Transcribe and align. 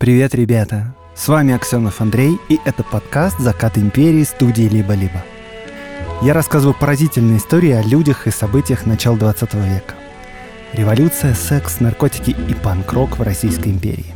Привет, 0.00 0.34
ребята! 0.34 0.94
С 1.14 1.28
вами 1.28 1.52
Аксенов 1.52 2.00
Андрей, 2.00 2.38
и 2.48 2.58
это 2.64 2.82
подкаст 2.82 3.38
«Закат 3.38 3.76
империи» 3.76 4.22
студии 4.22 4.62
«Либо-либо». 4.62 5.22
Я 6.22 6.32
рассказываю 6.32 6.74
поразительные 6.74 7.36
истории 7.36 7.72
о 7.72 7.82
людях 7.82 8.26
и 8.26 8.30
событиях 8.30 8.86
начала 8.86 9.18
20 9.18 9.52
века. 9.52 9.94
Революция, 10.72 11.34
секс, 11.34 11.80
наркотики 11.80 12.30
и 12.30 12.54
панк-рок 12.54 13.18
в 13.18 13.22
Российской 13.22 13.68
империи. 13.68 14.14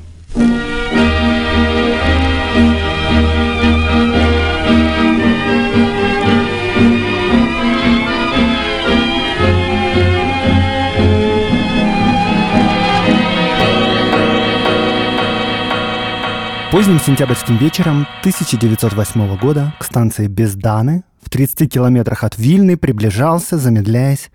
Поздним 16.74 16.98
сентябрьским 16.98 17.56
вечером 17.56 18.04
1908 18.22 19.36
года 19.36 19.72
к 19.78 19.84
станции 19.84 20.26
Безданы 20.26 21.04
в 21.22 21.30
30 21.30 21.72
километрах 21.72 22.24
от 22.24 22.36
Вильны 22.36 22.76
приближался, 22.76 23.58
замедляясь, 23.58 24.28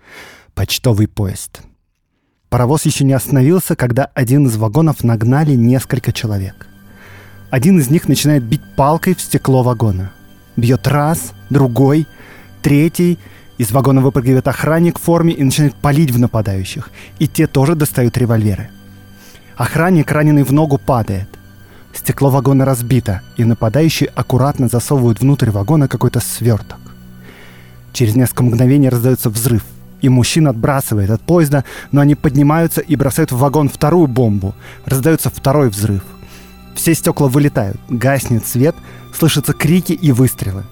почтовый 0.54 1.06
поезд. 1.06 1.60
Паровоз 2.48 2.86
еще 2.86 3.04
не 3.04 3.12
остановился, 3.12 3.76
когда 3.76 4.06
один 4.14 4.46
из 4.46 4.56
вагонов 4.56 5.04
нагнали 5.04 5.54
несколько 5.54 6.14
человек. 6.14 6.66
Один 7.50 7.78
из 7.78 7.90
них 7.90 8.08
начинает 8.08 8.42
бить 8.42 8.62
палкой 8.74 9.14
в 9.14 9.20
стекло 9.20 9.62
вагона. 9.62 10.10
Бьет 10.56 10.88
раз, 10.88 11.34
другой, 11.50 12.06
третий. 12.62 13.18
Из 13.58 13.70
вагона 13.70 14.00
выпрыгивает 14.00 14.48
охранник 14.48 14.98
в 14.98 15.02
форме 15.02 15.34
и 15.34 15.44
начинает 15.44 15.74
палить 15.74 16.10
в 16.10 16.18
нападающих. 16.18 16.88
И 17.18 17.28
те 17.28 17.46
тоже 17.46 17.74
достают 17.74 18.16
револьверы. 18.16 18.70
Охранник, 19.56 20.10
раненый 20.10 20.44
в 20.44 20.54
ногу, 20.54 20.78
падает. 20.78 21.28
Стекло 21.92 22.30
вагона 22.30 22.64
разбито, 22.64 23.20
и 23.36 23.44
нападающие 23.44 24.10
аккуратно 24.14 24.68
засовывают 24.68 25.20
внутрь 25.20 25.50
вагона 25.50 25.88
какой-то 25.88 26.20
сверток. 26.20 26.78
Через 27.92 28.14
несколько 28.14 28.42
мгновений 28.44 28.88
раздается 28.88 29.30
взрыв, 29.30 29.64
и 30.00 30.08
мужчин 30.08 30.48
отбрасывает 30.48 31.10
от 31.10 31.20
поезда, 31.20 31.64
но 31.92 32.00
они 32.00 32.14
поднимаются 32.14 32.80
и 32.80 32.96
бросают 32.96 33.32
в 33.32 33.38
вагон 33.38 33.68
вторую 33.68 34.06
бомбу. 34.06 34.54
Раздается 34.86 35.30
второй 35.30 35.68
взрыв. 35.68 36.02
Все 36.74 36.94
стекла 36.94 37.28
вылетают, 37.28 37.78
гаснет 37.88 38.46
свет, 38.46 38.74
слышатся 39.12 39.52
крики 39.52 39.92
и 39.92 40.12
выстрелы. 40.12 40.64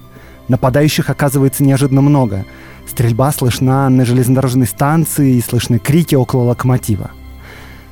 Нападающих 0.48 1.10
оказывается 1.10 1.62
неожиданно 1.62 2.00
много. 2.00 2.46
Стрельба 2.88 3.32
слышна 3.32 3.88
на 3.90 4.06
железнодорожной 4.06 4.66
станции 4.66 5.34
и 5.34 5.42
слышны 5.42 5.78
крики 5.78 6.14
около 6.14 6.44
локомотива. 6.44 7.10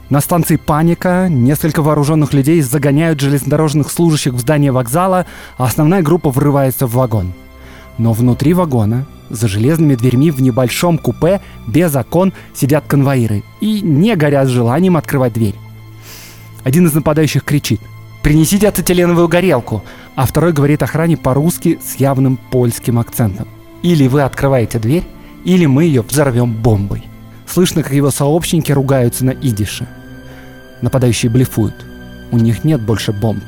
На 0.09 0.21
станции 0.21 0.55
паника, 0.55 1.27
несколько 1.29 1.83
вооруженных 1.83 2.33
людей 2.33 2.61
загоняют 2.61 3.21
железнодорожных 3.21 3.91
служащих 3.91 4.35
в 4.35 4.39
здание 4.39 4.71
вокзала, 4.71 5.27
а 5.59 5.65
основная 5.65 6.03
группа 6.03 6.31
врывается 6.31 6.87
в 6.87 6.93
вагон. 6.93 7.33
Но 7.99 8.13
внутри 8.13 8.55
вагона, 8.55 9.07
за 9.31 9.49
железными 9.49 9.97
дверьми 9.97 10.31
в 10.31 10.41
небольшом 10.41 10.99
купе, 10.99 11.41
без 11.67 11.97
окон, 11.97 12.33
сидят 12.55 12.85
конвоиры 12.87 13.43
и 13.61 13.81
не 13.81 14.15
горят 14.15 14.49
желанием 14.49 14.97
открывать 14.97 15.33
дверь. 15.33 15.57
Один 16.63 16.87
из 16.87 16.95
нападающих 16.95 17.43
кричит 17.43 17.81
«Принесите 18.23 18.69
ацетиленовую 18.69 19.27
горелку!», 19.27 19.83
а 20.15 20.25
второй 20.25 20.53
говорит 20.53 20.85
охране 20.85 21.17
по-русски 21.17 21.81
с 21.85 21.97
явным 21.97 22.37
польским 22.37 23.01
акцентом. 23.01 23.49
«Или 23.83 24.07
вы 24.07 24.23
открываете 24.23 24.79
дверь, 24.79 25.05
или 25.45 25.67
мы 25.67 25.85
ее 25.85 26.03
взорвем 26.03 26.53
бомбой». 26.53 27.05
Слышно, 27.47 27.83
как 27.83 27.93
его 27.93 28.11
сообщники 28.11 28.73
ругаются 28.73 29.25
на 29.25 29.31
идише. 29.31 29.87
Нападающие 30.83 31.31
блефуют. 31.31 31.75
У 32.31 32.39
них 32.39 32.65
нет 32.65 32.81
больше 32.81 33.13
бомб. 33.13 33.45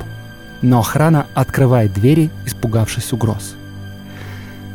Но 0.61 0.79
охрана 0.79 1.27
открывает 1.35 1.93
двери, 1.93 2.29
испугавшись 2.45 3.13
угроз. 3.13 3.55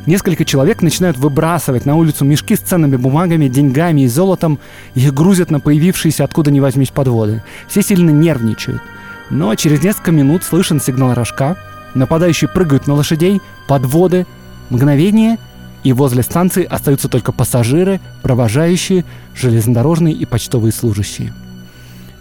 Несколько 0.06 0.44
человек 0.44 0.82
начинают 0.82 1.16
выбрасывать 1.16 1.86
на 1.86 1.96
улицу 1.96 2.26
мешки 2.26 2.56
с 2.56 2.60
ценными 2.60 2.96
бумагами, 2.96 3.48
деньгами 3.48 4.02
и 4.02 4.06
золотом. 4.06 4.58
Их 4.94 5.14
грузят 5.14 5.50
на 5.50 5.60
появившиеся 5.60 6.24
откуда 6.24 6.50
ни 6.50 6.60
возьмись 6.60 6.90
подводы. 6.90 7.42
Все 7.68 7.82
сильно 7.82 8.10
нервничают. 8.10 8.82
Но 9.30 9.54
через 9.54 9.82
несколько 9.82 10.12
минут 10.12 10.44
слышен 10.44 10.80
сигнал 10.80 11.14
рожка. 11.14 11.56
Нападающие 11.94 12.50
прыгают 12.50 12.86
на 12.86 12.94
лошадей, 12.94 13.40
подводы. 13.66 14.26
Мгновение— 14.68 15.38
и 15.84 15.92
возле 15.92 16.22
станции 16.22 16.64
остаются 16.64 17.08
только 17.08 17.30
пассажиры, 17.30 18.00
провожающие, 18.22 19.04
железнодорожные 19.34 20.14
и 20.14 20.24
почтовые 20.24 20.72
служащие. 20.72 21.32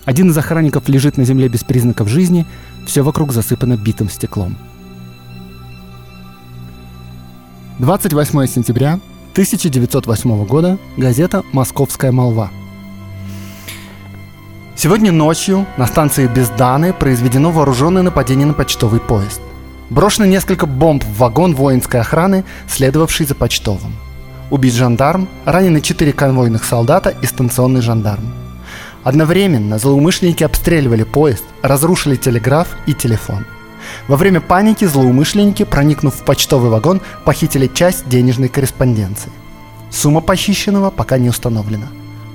Один 0.05 0.29
из 0.29 0.37
охранников 0.37 0.89
лежит 0.89 1.17
на 1.17 1.23
земле 1.23 1.47
без 1.47 1.63
признаков 1.63 2.09
жизни, 2.09 2.45
все 2.85 3.01
вокруг 3.01 3.31
засыпано 3.31 3.77
битым 3.77 4.09
стеклом. 4.09 4.57
28 7.79 8.45
сентября 8.47 8.99
1908 9.31 10.45
года. 10.45 10.77
Газета 10.97 11.41
«Московская 11.53 12.11
молва». 12.11 12.51
Сегодня 14.75 15.11
ночью 15.11 15.65
на 15.77 15.87
станции 15.87 16.27
Безданы 16.27 16.91
произведено 16.91 17.51
вооруженное 17.51 18.01
нападение 18.01 18.45
на 18.45 18.53
почтовый 18.53 18.99
поезд. 18.99 19.41
Брошено 19.89 20.25
несколько 20.25 20.65
бомб 20.65 21.03
в 21.03 21.17
вагон 21.17 21.55
воинской 21.55 22.01
охраны, 22.01 22.43
следовавший 22.67 23.25
за 23.25 23.35
почтовым. 23.35 23.93
Убит 24.49 24.73
жандарм, 24.73 25.27
ранены 25.45 25.81
четыре 25.81 26.13
конвойных 26.13 26.63
солдата 26.63 27.09
и 27.21 27.25
станционный 27.25 27.81
жандарм. 27.81 28.33
Одновременно 29.03 29.77
злоумышленники 29.77 30.43
обстреливали 30.43 31.03
поезд, 31.03 31.43
разрушили 31.61 32.15
телеграф 32.15 32.75
и 32.87 32.93
телефон. 32.93 33.45
Во 34.07 34.15
время 34.15 34.39
паники 34.39 34.85
злоумышленники, 34.85 35.63
проникнув 35.63 36.15
в 36.15 36.23
почтовый 36.23 36.69
вагон, 36.69 37.01
похитили 37.25 37.67
часть 37.67 38.07
денежной 38.07 38.47
корреспонденции. 38.47 39.31
Сумма 39.91 40.21
похищенного 40.21 40.89
пока 40.89 41.17
не 41.17 41.29
установлена. 41.29 41.87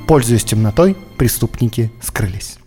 Пользуясь 0.07 0.45
темнотой, 0.45 0.97
преступники 1.17 1.91
скрылись. 2.01 2.59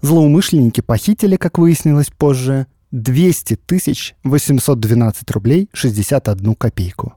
Злоумышленники 0.00 0.80
похитили, 0.80 1.36
как 1.36 1.58
выяснилось 1.58 2.10
позже, 2.10 2.66
200 2.94 3.56
тысяч 3.56 4.14
812 4.22 5.28
рублей 5.32 5.68
61 5.72 6.54
копейку. 6.54 7.14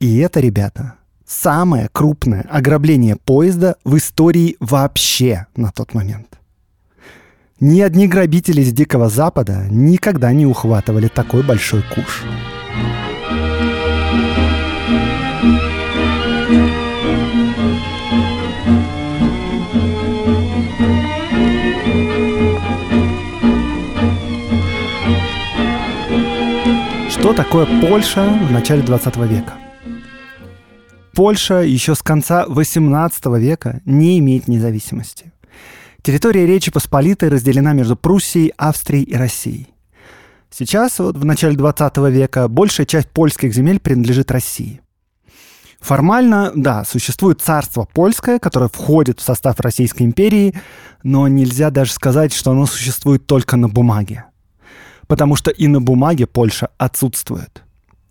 И 0.00 0.18
это, 0.18 0.40
ребята, 0.40 0.94
самое 1.24 1.88
крупное 1.92 2.44
ограбление 2.50 3.14
поезда 3.14 3.76
в 3.84 3.96
истории 3.96 4.56
вообще 4.58 5.46
на 5.54 5.70
тот 5.70 5.94
момент. 5.94 6.26
Ни 7.60 7.80
одни 7.80 8.08
грабители 8.08 8.64
с 8.64 8.72
Дикого 8.72 9.08
Запада 9.08 9.68
никогда 9.70 10.32
не 10.32 10.46
ухватывали 10.46 11.06
такой 11.06 11.44
большой 11.44 11.84
куш. 11.94 12.24
Что 27.22 27.32
такое 27.32 27.66
Польша 27.80 28.28
в 28.28 28.50
начале 28.50 28.82
20 28.82 29.16
века? 29.28 29.52
Польша 31.14 31.60
еще 31.60 31.94
с 31.94 32.02
конца 32.02 32.46
18 32.48 33.26
века 33.38 33.80
не 33.84 34.18
имеет 34.18 34.48
независимости. 34.48 35.32
Территория 36.02 36.46
Речи 36.46 36.72
Посполитой 36.72 37.28
разделена 37.28 37.74
между 37.74 37.94
Пруссией, 37.94 38.52
Австрией 38.58 39.04
и 39.04 39.14
Россией. 39.14 39.68
Сейчас, 40.50 40.98
вот 40.98 41.16
в 41.16 41.24
начале 41.24 41.54
20 41.56 41.96
века, 42.10 42.48
большая 42.48 42.86
часть 42.86 43.08
польских 43.10 43.54
земель 43.54 43.78
принадлежит 43.78 44.32
России. 44.32 44.80
Формально, 45.78 46.50
да, 46.56 46.84
существует 46.84 47.40
царство 47.40 47.84
польское, 47.84 48.40
которое 48.40 48.68
входит 48.68 49.20
в 49.20 49.22
состав 49.22 49.60
Российской 49.60 50.02
империи, 50.02 50.54
но 51.04 51.28
нельзя 51.28 51.70
даже 51.70 51.92
сказать, 51.92 52.32
что 52.32 52.50
оно 52.50 52.66
существует 52.66 53.28
только 53.28 53.56
на 53.56 53.68
бумаге 53.68 54.24
потому 55.12 55.36
что 55.36 55.50
и 55.50 55.68
на 55.68 55.78
бумаге 55.78 56.26
Польша 56.26 56.70
отсутствует. 56.78 57.62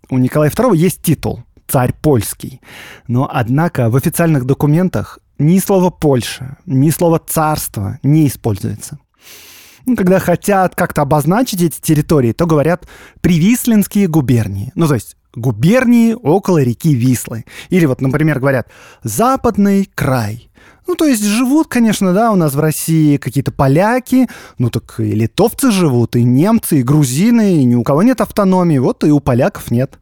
У 0.08 0.18
Николая 0.18 0.50
II 0.50 0.76
есть 0.76 1.02
титул 1.02 1.42
«Царь 1.66 1.92
польский», 2.00 2.60
но, 3.08 3.28
однако, 3.28 3.90
в 3.90 3.96
официальных 3.96 4.44
документах 4.44 5.18
ни 5.36 5.58
слова 5.58 5.90
«Польша», 5.90 6.58
ни 6.64 6.90
слова 6.90 7.18
«царство» 7.18 7.98
не 8.04 8.28
используется. 8.28 9.00
Ну, 9.84 9.96
когда 9.96 10.20
хотят 10.20 10.76
как-то 10.76 11.02
обозначить 11.02 11.60
эти 11.60 11.80
территории, 11.80 12.30
то 12.30 12.46
говорят 12.46 12.86
«привислинские 13.20 14.06
губернии». 14.06 14.70
Ну, 14.76 14.86
то 14.86 14.94
есть 14.94 15.16
губернии 15.34 16.12
около 16.12 16.62
реки 16.62 16.94
Вислы. 16.94 17.46
Или 17.68 17.86
вот, 17.86 18.00
например, 18.00 18.38
говорят 18.38 18.68
«западный 19.02 19.90
край», 19.92 20.51
ну, 20.92 20.96
то 20.96 21.06
есть 21.06 21.24
живут, 21.24 21.68
конечно, 21.68 22.12
да, 22.12 22.32
у 22.32 22.36
нас 22.36 22.52
в 22.52 22.60
России 22.60 23.16
какие-то 23.16 23.50
поляки, 23.50 24.28
ну 24.58 24.68
так 24.68 25.00
и 25.00 25.12
литовцы 25.12 25.70
живут, 25.70 26.16
и 26.16 26.22
немцы, 26.22 26.80
и 26.80 26.82
грузины, 26.82 27.56
и 27.56 27.64
ни 27.64 27.74
у 27.74 27.82
кого 27.82 28.02
нет 28.02 28.20
автономии, 28.20 28.76
вот 28.76 29.02
и 29.02 29.10
у 29.10 29.18
поляков 29.18 29.70
нет. 29.70 29.98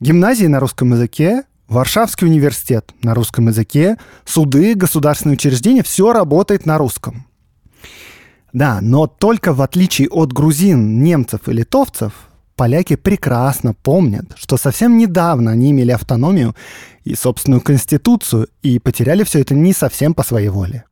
Гимназии 0.00 0.46
на 0.46 0.58
русском 0.58 0.92
языке, 0.94 1.44
Варшавский 1.68 2.26
университет 2.26 2.90
на 3.04 3.14
русском 3.14 3.46
языке, 3.46 3.98
суды, 4.24 4.74
государственные 4.74 5.34
учреждения, 5.34 5.84
все 5.84 6.12
работает 6.12 6.66
на 6.66 6.76
русском. 6.76 7.28
Да, 8.52 8.80
но 8.82 9.06
только 9.06 9.54
в 9.54 9.62
отличие 9.62 10.08
от 10.08 10.32
грузин, 10.32 11.04
немцев 11.04 11.48
и 11.48 11.52
литовцев, 11.52 12.12
поляки 12.56 12.96
прекрасно 12.96 13.74
помнят, 13.74 14.32
что 14.36 14.56
совсем 14.56 14.96
недавно 14.96 15.52
они 15.52 15.70
имели 15.70 15.92
автономию 15.92 16.56
и 17.04 17.14
собственную 17.14 17.60
конституцию 17.60 18.48
и 18.62 18.78
потеряли 18.78 19.22
все 19.22 19.40
это 19.40 19.54
не 19.54 19.72
совсем 19.72 20.14
по 20.14 20.24
своей 20.24 20.48
воле. 20.48 20.84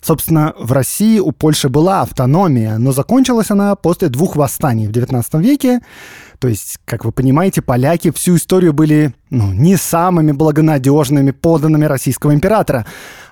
Собственно, 0.00 0.54
в 0.58 0.70
России 0.72 1.18
у 1.18 1.32
Польши 1.32 1.68
была 1.68 2.02
автономия, 2.02 2.78
но 2.78 2.92
закончилась 2.92 3.50
она 3.50 3.74
после 3.74 4.08
двух 4.08 4.36
восстаний 4.36 4.86
в 4.86 4.92
XIX 4.92 5.24
веке. 5.42 5.80
То 6.38 6.48
есть, 6.48 6.78
как 6.84 7.04
вы 7.04 7.12
понимаете, 7.12 7.60
поляки 7.60 8.12
всю 8.12 8.36
историю 8.36 8.72
были 8.72 9.14
ну, 9.30 9.52
не 9.52 9.76
самыми 9.76 10.32
благонадежными 10.32 11.32
подданными 11.32 11.86
российского 11.86 12.34
императора. 12.34 12.86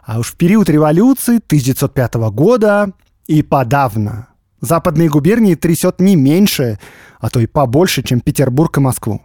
А 0.05 0.19
уж 0.19 0.33
в 0.33 0.37
период 0.37 0.69
революции 0.69 1.37
1905 1.37 2.15
года 2.33 2.91
и 3.27 3.43
подавно 3.43 4.29
западные 4.65 5.09
губернии 5.09 5.55
трясет 5.55 6.01
не 6.01 6.17
меньше, 6.17 6.79
а 7.21 7.31
то 7.31 7.41
и 7.41 7.47
побольше, 7.47 8.03
чем 8.03 8.21
Петербург 8.21 8.77
и 8.77 8.81
Москву. 8.81 9.23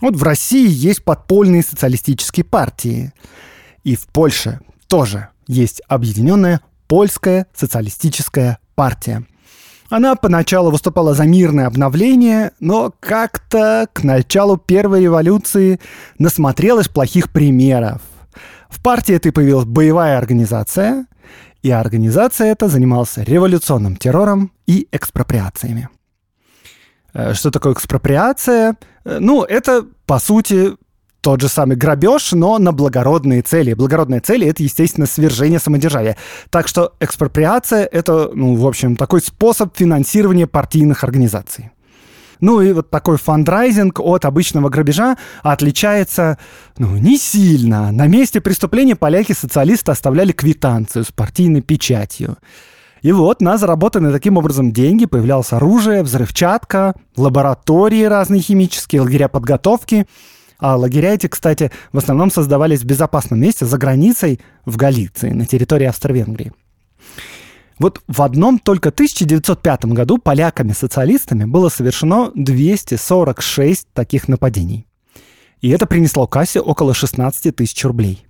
Вот 0.00 0.16
в 0.16 0.22
России 0.22 0.68
есть 0.68 1.04
подпольные 1.04 1.62
социалистические 1.62 2.44
партии. 2.44 3.12
И 3.84 3.96
в 3.96 4.06
Польше 4.08 4.60
тоже 4.88 5.28
есть 5.46 5.80
объединенная 5.88 6.60
Польская 6.86 7.46
социалистическая 7.54 8.58
партия. 8.74 9.24
Она 9.88 10.16
поначалу 10.16 10.70
выступала 10.70 11.14
за 11.14 11.24
мирное 11.24 11.66
обновление, 11.66 12.52
но 12.58 12.92
как-то 12.98 13.86
к 13.92 14.02
началу 14.02 14.56
первой 14.56 15.02
революции 15.02 15.80
насмотрелась 16.18 16.88
плохих 16.88 17.30
примеров. 17.30 18.02
В 18.68 18.82
партии 18.82 19.14
этой 19.14 19.32
появилась 19.32 19.64
боевая 19.64 20.18
организация, 20.18 21.06
и 21.62 21.70
организация 21.70 22.48
эта 22.48 22.68
занималась 22.68 23.16
революционным 23.16 23.96
террором 23.96 24.50
и 24.66 24.88
экспроприациями. 24.92 25.88
Э, 27.14 27.34
что 27.34 27.50
такое 27.50 27.72
экспроприация? 27.72 28.76
Э, 29.04 29.18
ну, 29.20 29.42
это, 29.42 29.86
по 30.06 30.18
сути, 30.18 30.76
тот 31.20 31.40
же 31.40 31.48
самый 31.48 31.76
грабеж, 31.76 32.32
но 32.32 32.58
на 32.58 32.72
благородные 32.72 33.42
цели. 33.42 33.74
Благородные 33.74 34.20
цели— 34.20 34.46
это, 34.48 34.62
естественно, 34.62 35.06
свержение 35.06 35.58
самодержавия. 35.58 36.16
Так 36.50 36.68
что 36.68 36.92
экспроприация— 37.00 37.88
это, 37.92 38.30
ну, 38.32 38.54
в 38.54 38.66
общем, 38.66 38.96
такой 38.96 39.20
способ 39.20 39.76
финансирования 39.76 40.46
партийных 40.46 41.02
организаций. 41.02 41.70
Ну 42.40 42.60
и 42.60 42.72
вот 42.72 42.90
такой 42.90 43.16
фандрайзинг 43.16 43.98
от 43.98 44.24
обычного 44.24 44.68
грабежа 44.68 45.16
отличается 45.42 46.38
ну, 46.78 46.96
не 46.96 47.18
сильно. 47.18 47.90
На 47.92 48.06
месте 48.06 48.40
преступления 48.40 48.94
поляки-социалисты 48.94 49.90
оставляли 49.90 50.32
квитанцию 50.32 51.04
с 51.04 51.12
партийной 51.12 51.62
печатью. 51.62 52.36
И 53.06 53.12
вот 53.12 53.40
на 53.40 53.56
заработанные 53.56 54.12
таким 54.12 54.36
образом 54.36 54.72
деньги 54.72 55.06
появлялось 55.06 55.52
оружие, 55.52 56.02
взрывчатка, 56.02 56.96
лаборатории 57.16 58.02
разные 58.02 58.40
химические, 58.40 59.02
лагеря 59.02 59.28
подготовки— 59.28 60.08
а 60.58 60.74
лагеря 60.74 61.14
эти, 61.14 61.28
кстати, 61.28 61.70
в 61.92 61.98
основном 61.98 62.32
создавались 62.32 62.80
в 62.80 62.84
безопасном 62.84 63.38
месте 63.38 63.64
за 63.64 63.78
границей 63.78 64.40
в 64.64 64.76
Галиции, 64.76 65.30
на 65.30 65.46
территории 65.46 65.86
Австро-Венгрии. 65.86 66.52
Вот 67.78 68.00
в 68.08 68.22
одном 68.22 68.58
только 68.58 68.88
1905 68.88 69.84
году 69.84 70.18
поляками-социалистами 70.18 71.44
было 71.44 71.68
совершено 71.68 72.32
246 72.34 73.86
таких 73.92 74.26
нападений. 74.26 74.88
И 75.60 75.68
это 75.68 75.86
принесло 75.86 76.26
кассе 76.26 76.60
около 76.60 76.92
16 76.92 77.54
тысяч 77.54 77.84
рублей. 77.84 78.25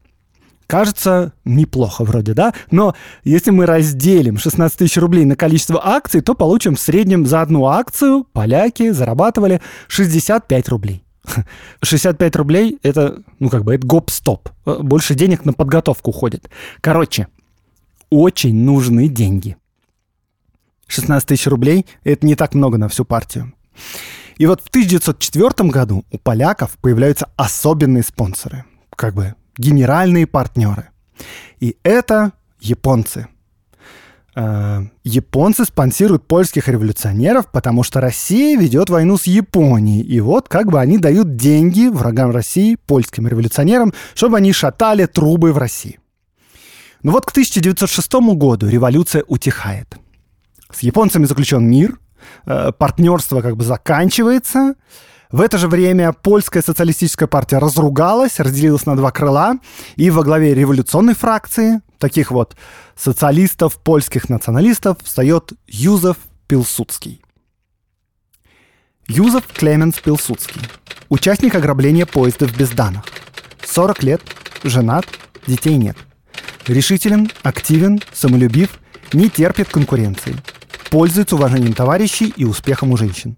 Кажется, 0.66 1.32
неплохо 1.44 2.04
вроде, 2.04 2.34
да? 2.34 2.52
Но 2.70 2.94
если 3.22 3.50
мы 3.50 3.66
разделим 3.66 4.36
16 4.36 4.78
тысяч 4.78 4.96
рублей 4.96 5.24
на 5.24 5.36
количество 5.36 5.80
акций, 5.86 6.20
то 6.22 6.34
получим 6.34 6.74
в 6.74 6.80
среднем 6.80 7.24
за 7.24 7.42
одну 7.42 7.66
акцию 7.66 8.24
поляки 8.32 8.90
зарабатывали 8.90 9.60
65 9.86 10.68
рублей. 10.68 11.04
65 11.82 12.36
рублей— 12.36 12.78
это, 12.82 13.22
ну, 13.38 13.48
как 13.48 13.64
бы, 13.64 13.74
это 13.74 13.86
гоп-стоп. 13.86 14.48
Больше 14.64 15.14
денег 15.14 15.44
на 15.44 15.52
подготовку 15.52 16.10
уходит. 16.10 16.50
Короче, 16.80 17.28
очень 18.10 18.56
нужны 18.56 19.08
деньги. 19.08 19.56
16 20.88 21.28
тысяч 21.28 21.46
рублей— 21.46 21.86
это 22.04 22.26
не 22.26 22.34
так 22.34 22.54
много 22.54 22.76
на 22.76 22.88
всю 22.88 23.04
партию. 23.04 23.52
И 24.36 24.46
вот 24.46 24.60
в 24.62 24.68
1904 24.68 25.70
году 25.70 26.04
у 26.10 26.18
поляков 26.18 26.76
появляются 26.80 27.30
особенные 27.36 28.02
спонсоры, 28.02 28.64
как 28.94 29.14
бы 29.14 29.34
генеральные 29.58 30.26
партнеры. 30.26 30.90
И 31.60 31.76
это 31.82 32.32
японцы— 32.60 33.28
Э, 34.38 34.82
японцы 35.02 35.64
спонсируют 35.64 36.28
польских 36.28 36.68
революционеров, 36.68 37.50
потому 37.50 37.82
что 37.82 38.02
Россия 38.02 38.58
ведет 38.58 38.90
войну 38.90 39.16
с 39.16 39.26
Японией. 39.26 40.02
И 40.02 40.20
вот 40.20 40.48
как 40.48 40.70
бы 40.70 40.78
они 40.78 40.98
дают 40.98 41.36
деньги 41.36 41.86
врагам 41.86 42.30
России, 42.30 42.76
польским 42.86 43.26
революционерам, 43.26 43.94
чтобы 44.14 44.36
они 44.36 44.52
шатали 44.52 45.06
трубы 45.06 45.54
в 45.54 45.58
России. 45.58 45.98
Но 47.02 47.12
вот 47.12 47.24
к 47.24 47.30
1906 47.30 48.12
году 48.34 48.68
революция 48.68 49.24
утихает. 49.26 49.96
С 50.70 50.82
японцами 50.82 51.24
заключен 51.24 51.66
мир, 51.66 51.98
э, 52.44 52.72
партнерство 52.72 53.40
как 53.40 53.56
бы 53.56 53.64
заканчивается, 53.64 54.74
в 55.30 55.40
это 55.40 55.58
же 55.58 55.68
время 55.68 56.12
польская 56.12 56.62
социалистическая 56.62 57.26
партия 57.26 57.58
разругалась, 57.58 58.38
разделилась 58.38 58.86
на 58.86 58.96
два 58.96 59.10
крыла, 59.10 59.58
и 59.96 60.10
во 60.10 60.22
главе 60.22 60.54
революционной 60.54 61.14
фракции, 61.14 61.80
таких 61.98 62.30
вот 62.30 62.56
социалистов, 62.96 63.76
польских 63.82 64.28
националистов, 64.28 64.98
встает 65.02 65.52
Юзеф 65.66 66.16
Пилсудский. 66.46 67.22
Юзеф 69.08 69.46
Клеменс 69.52 69.98
Пилсудский. 69.98 70.60
Участник 71.08 71.54
ограбления 71.54 72.06
поезда 72.06 72.46
в 72.46 72.56
Безданах. 72.56 73.04
40 73.64 74.02
лет, 74.02 74.22
женат, 74.64 75.06
детей 75.46 75.76
нет. 75.76 75.96
Решителен, 76.66 77.30
активен, 77.42 78.00
самолюбив, 78.12 78.80
не 79.12 79.28
терпит 79.28 79.68
конкуренции. 79.68 80.36
Пользуется 80.90 81.36
уважением 81.36 81.72
товарищей 81.72 82.32
и 82.36 82.44
успехом 82.44 82.92
у 82.92 82.96
женщин 82.96 83.36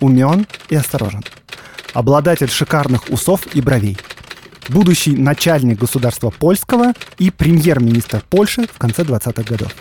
умен 0.00 0.46
и 0.68 0.76
осторожен. 0.76 1.22
Обладатель 1.92 2.48
шикарных 2.48 3.10
усов 3.10 3.46
и 3.54 3.60
бровей. 3.60 3.96
Будущий 4.68 5.16
начальник 5.16 5.78
государства 5.78 6.30
польского 6.30 6.92
и 7.18 7.30
премьер-министр 7.30 8.22
Польши 8.28 8.66
в 8.66 8.78
конце 8.78 9.02
20-х 9.02 9.42
годов. 9.42 9.74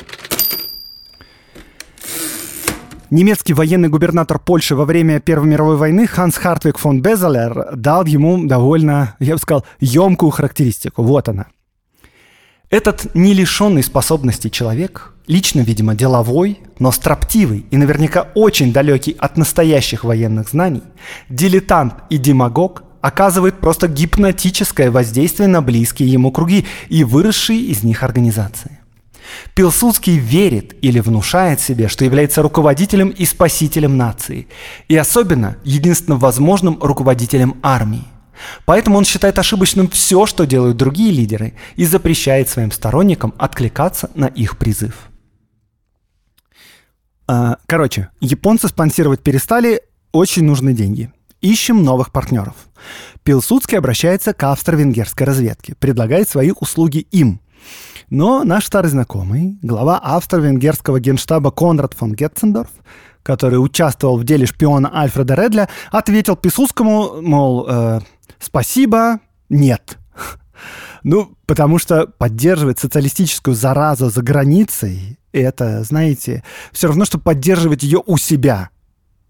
Немецкий 3.12 3.54
военный 3.54 3.90
губернатор 3.90 4.38
Польши 4.38 4.76
во 4.76 4.86
время 4.86 5.20
Первой 5.20 5.48
мировой 5.48 5.78
войны 5.78 6.06
Ханс 6.06 6.38
Хартвик 6.38 6.78
фон 6.78 7.02
Безелер 7.02 7.76
дал 7.76 8.06
ему 8.06 8.46
довольно, 8.46 9.16
я 9.20 9.34
бы 9.34 9.40
сказал, 9.40 9.66
емкую 9.80 10.30
характеристику. 10.30 11.02
Вот 11.02 11.28
она. 11.28 11.48
Этот 12.70 13.16
не 13.16 13.34
лишенный 13.34 13.82
способностей 13.82 14.52
человек 14.52 15.14
лично, 15.30 15.62
видимо, 15.62 15.96
деловой, 15.96 16.60
но 16.80 16.92
строптивый 16.92 17.66
и 17.72 17.78
наверняка 17.78 18.28
очень 18.36 18.74
далекий 18.74 19.16
от 19.18 19.38
настоящих 19.38 20.04
военных 20.04 20.50
знаний, 20.50 20.84
дилетант 21.30 21.94
и 22.10 22.18
демагог 22.18 22.84
оказывает 23.00 23.60
просто 23.62 23.88
гипнотическое 23.88 24.92
воздействие 24.92 25.48
на 25.48 25.62
близкие 25.62 26.12
ему 26.12 26.32
круги 26.32 26.66
и 26.90 27.06
выросшие 27.06 27.62
из 27.62 27.84
них 27.84 28.04
организации. 28.04 28.80
Пилсудский 29.54 30.18
верит 30.18 30.76
или 30.82 31.00
внушает 31.00 31.62
себе, 31.62 31.88
что 31.88 32.04
является 32.04 32.42
руководителем 32.42 33.10
и 33.10 33.26
спасителем 33.26 33.96
нации, 33.96 34.48
и 34.88 34.98
особенно 34.98 35.58
единственным 35.64 36.20
возможным 36.20 36.78
руководителем 36.82 37.56
армии– 37.62 38.04
Поэтому 38.66 38.98
он 38.98 39.04
считает 39.04 39.38
ошибочным 39.38 39.90
все, 39.90 40.26
что 40.26 40.46
делают 40.46 40.78
другие 40.78 41.12
лидеры, 41.12 41.56
и 41.76 41.86
запрещает 41.86 42.48
своим 42.48 42.72
сторонникам 42.72 43.34
откликаться 43.38 44.10
на 44.16 44.28
их 44.28 44.58
призыв. 44.58 45.10
А, 47.32 47.58
короче, 47.68 48.10
японцы 48.22 48.68
спонсировать 48.70 49.22
перестали, 49.22 49.84
очень 50.12 50.46
нужны 50.46 50.74
деньги. 50.74 51.14
Ищем 51.42 51.84
новых 51.84 52.12
партнеров. 52.12 52.56
Пилсудский 53.22 53.78
обращается 53.78 54.34
к 54.34 54.44
австро-венгерской 54.46 55.28
разведке, 55.28 55.76
предлагает 55.76 56.28
свои 56.28 56.52
услуги 56.60 57.06
им. 57.12 57.40
Но 58.10 58.44
наш 58.44 58.66
старый 58.66 58.90
знакомый, 58.90 59.60
глава 59.62 60.00
австро-венгерского 60.00 61.00
генштаба 61.00 61.52
Конрад 61.52 61.94
фон 61.94 62.14
Гетцендорф, 62.14 62.72
который 63.22 63.64
участвовал 63.64 64.18
в 64.18 64.24
деле 64.24 64.48
шпиона 64.48 64.92
Альфреда 64.92 65.36
Редля, 65.36 65.70
ответил 65.92 66.36
Писудскому, 66.36 67.22
мол, 67.22 67.68
э, 67.70 68.00
спасибо, 68.40 69.20
нет. 69.50 70.00
Ну, 71.04 71.38
потому 71.46 71.78
что 71.78 72.08
поддерживать 72.08 72.80
социалистическую 72.80 73.56
заразу 73.56 74.10
за 74.10 74.22
границей, 74.22 75.19
это, 75.32 75.84
знаете, 75.84 76.44
все 76.72 76.88
равно, 76.88 77.06
что 77.06 77.20
поддерживать 77.20 77.84
ее 77.84 78.02
у 78.06 78.18
себя. 78.18 78.70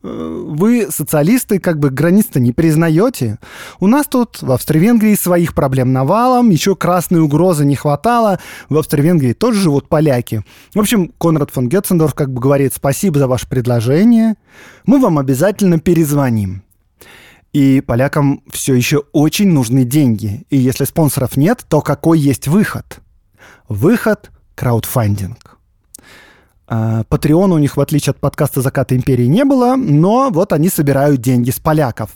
Э, 0.02 0.46
вы, 0.48 0.88
социалисты, 0.90 1.60
как 1.60 1.80
бы 1.80 1.90
границ-то 1.90 2.40
не 2.40 2.52
признаете. 2.52 3.38
У 3.80 3.88
нас 3.88 4.08
тут 4.08 4.42
в 4.42 4.52
Австро-Венгрии 4.52 5.16
своих 5.16 5.54
проблем 5.54 5.92
навалом, 5.92 6.50
еще 6.50 6.76
красной 6.76 7.20
угрозы 7.20 7.66
не 7.66 7.76
хватало. 7.76 8.40
В 8.70 8.78
Австро-Венгрии 8.78 9.34
тоже 9.34 9.60
живут 9.60 9.90
поляки. 9.90 10.44
В 10.74 10.80
общем, 10.80 11.12
Конрад 11.20 11.52
фон 11.52 11.68
Гетцендорф 11.68 12.14
как 12.14 12.32
бы 12.32 12.42
говорит, 12.42 12.74
спасибо 12.74 13.20
за 13.20 13.28
ваше 13.28 13.48
предложение, 13.48 14.36
мы 14.86 15.00
вам 15.00 15.18
обязательно 15.18 15.80
перезвоним. 15.80 16.64
И 17.52 17.82
полякам 17.82 18.44
все 18.52 18.76
еще 18.76 19.04
очень 19.12 19.50
нужны 19.50 19.84
деньги. 19.84 20.46
И 20.52 20.58
если 20.58 20.86
спонсоров 20.86 21.36
нет, 21.36 21.66
то 21.68 21.82
какой 21.82 22.20
есть 22.20 22.48
выход? 22.48 23.00
Выход– 23.68 24.30
краудфандинг. 24.56 25.59
А, 26.70 27.04
Патреона 27.10 27.56
у 27.56 27.58
них, 27.58 27.78
в 27.78 27.82
отличие 27.82 28.12
от 28.12 28.20
подкаста 28.20 28.62
«Заката 28.62 28.96
империи», 28.96 29.26
не 29.26 29.44
было, 29.44 29.76
но 29.76 30.30
вот 30.30 30.54
они 30.54 30.70
собирают 30.70 31.20
деньги 31.20 31.50
с 31.50 31.60
поляков. 31.60 32.12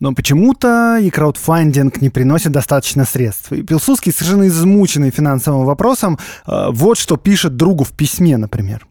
Но 0.00 0.12
почему-то 0.12 0.98
и 1.00 1.08
краудфандинг 1.08 2.02
не 2.02 2.10
приносит 2.10 2.52
достаточно 2.52 3.04
средств. 3.04 3.52
И 3.52 3.62
Пилсудский, 3.62 4.12
совершенно 4.12 4.48
измученный 4.48 5.10
финансовым 5.10 5.64
вопросом, 5.64 6.18
а, 6.44 6.70
вот 6.72 6.98
что 6.98 7.16
пишет 7.16 7.56
другу 7.56 7.84
в 7.84 7.92
письме, 7.92 8.36
например. 8.36 8.86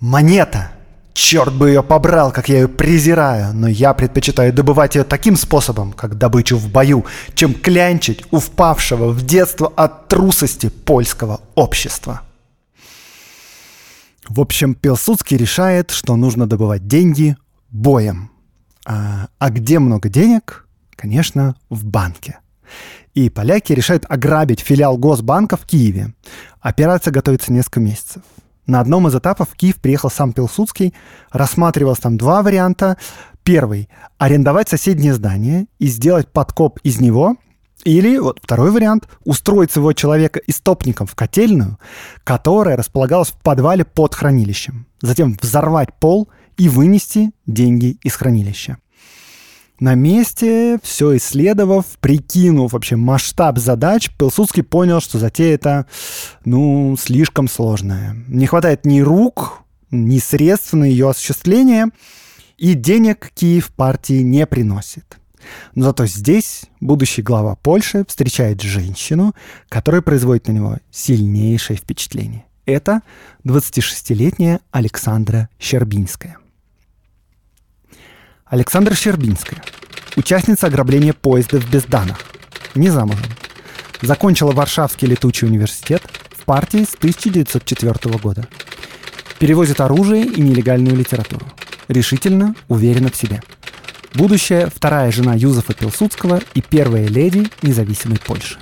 «Монета! 0.00 0.72
Черт 1.14 1.52
бы 1.52 1.68
ее 1.68 1.82
побрал, 1.82 2.30
как 2.30 2.48
я 2.48 2.60
ее 2.60 2.68
презираю, 2.68 3.52
но 3.52 3.66
я 3.66 3.92
предпочитаю 3.92 4.52
добывать 4.52 4.94
ее 4.94 5.02
таким 5.02 5.36
способом, 5.36 5.92
как 5.92 6.16
добычу 6.16 6.56
в 6.56 6.68
бою, 6.70 7.06
чем 7.34 7.54
клянчить 7.54 8.24
у 8.30 8.38
впавшего 8.38 9.10
в 9.10 9.24
детство 9.24 9.72
от 9.76 10.08
трусости 10.08 10.68
польского 10.68 11.40
общества». 11.54 12.22
В 14.28 14.40
общем, 14.40 14.74
Пилсудский 14.74 15.38
решает, 15.38 15.90
что 15.90 16.14
нужно 16.14 16.46
добывать 16.46 16.86
деньги 16.86 17.36
боем. 17.70 18.30
А, 18.84 19.28
а 19.38 19.50
где 19.50 19.78
много 19.78 20.10
денег? 20.10 20.66
Конечно, 20.96 21.56
в 21.70 21.86
банке. 21.86 22.40
И 23.14 23.30
поляки 23.30 23.72
решают 23.72 24.04
ограбить 24.06 24.60
филиал 24.60 24.98
Госбанка 24.98 25.56
в 25.56 25.64
Киеве. 25.64 26.12
Операция 26.60 27.10
готовится 27.10 27.52
несколько 27.52 27.80
месяцев. 27.80 28.22
На 28.66 28.80
одном 28.80 29.08
из 29.08 29.16
этапов 29.16 29.48
в 29.48 29.56
Киев 29.56 29.76
приехал 29.76 30.10
сам 30.10 30.34
Пилсудский, 30.34 30.92
рассматривалось 31.30 32.00
там 32.00 32.18
два 32.18 32.42
варианта. 32.42 32.98
Первый– 33.44 33.88
арендовать 34.18 34.68
соседнее 34.68 35.14
здание 35.14 35.68
и 35.78 35.86
сделать 35.86 36.30
подкоп 36.30 36.80
из 36.82 37.00
него– 37.00 37.36
или 37.88 38.18
вот 38.18 38.38
второй 38.42 38.70
вариант– 38.70 39.08
устроить 39.24 39.72
своего 39.72 39.92
человека 39.92 40.40
истопником 40.46 41.06
в 41.06 41.14
котельную, 41.14 41.78
которая 42.22 42.76
располагалась 42.76 43.30
в 43.30 43.38
подвале 43.40 43.84
под 43.84 44.14
хранилищем. 44.14 44.86
Затем 45.00 45.36
взорвать 45.40 45.94
пол 45.98 46.28
и 46.58 46.68
вынести 46.68 47.30
деньги 47.46 47.98
из 48.02 48.14
хранилища. 48.14 48.78
На 49.80 49.94
месте, 49.94 50.78
все 50.82 51.16
исследовав, 51.16 51.86
прикинув 52.00 52.72
вообще 52.72 52.96
масштаб 52.96 53.58
задач, 53.58 54.10
Пилсудский 54.18 54.64
понял, 54.64 55.00
что 55.00 55.18
затея 55.18 55.54
это, 55.54 55.86
ну, 56.44 56.96
слишком 56.98 57.48
сложная. 57.48 58.16
Не 58.26 58.46
хватает 58.46 58.84
ни 58.84 59.00
рук, 59.00 59.62
ни 59.90 60.18
средств 60.18 60.72
на 60.72 60.84
ее 60.84 61.08
осуществление, 61.08 61.86
и 62.56 62.74
денег 62.74 63.30
Киев 63.34 63.68
партии 63.68 64.22
не 64.22 64.46
приносит. 64.46 65.17
Но 65.74 65.84
зато 65.84 66.06
здесь 66.06 66.62
будущий 66.80 67.22
глава 67.22 67.56
Польши 67.56 68.04
встречает 68.06 68.62
женщину, 68.62 69.34
которая 69.68 70.02
производит 70.02 70.48
на 70.48 70.52
него 70.52 70.76
сильнейшее 70.90 71.76
впечатление. 71.76 72.44
Это 72.66 73.02
26-летняя 73.44 74.60
Александра 74.70 75.48
Щербинская. 75.58 76.36
Александра 78.44 78.94
Щербинская, 78.94 79.62
участница 80.16 80.66
ограбления 80.68 81.12
поезда 81.12 81.60
в 81.60 81.70
Безданах, 81.70 82.18
не 82.74 82.90
замужем. 82.90 83.26
Закончила 84.00 84.52
Варшавский 84.52 85.08
летучий 85.08 85.46
университет 85.46 86.02
в 86.30 86.44
партии 86.44 86.84
с 86.84 86.94
1904 86.94 88.18
года. 88.18 88.46
Перевозит 89.38 89.80
оружие 89.80 90.24
и 90.24 90.40
нелегальную 90.40 90.96
литературу. 90.96 91.46
Решительно, 91.88 92.54
уверена 92.68 93.10
в 93.10 93.16
себе– 93.16 93.42
будущая 94.14 94.70
вторая 94.74 95.10
жена 95.10 95.34
Юзефа 95.34 95.74
Пилсудского 95.74 96.40
и 96.54 96.62
первая 96.62 97.06
леди 97.06 97.48
независимой 97.62 98.18
Польши. 98.18 98.58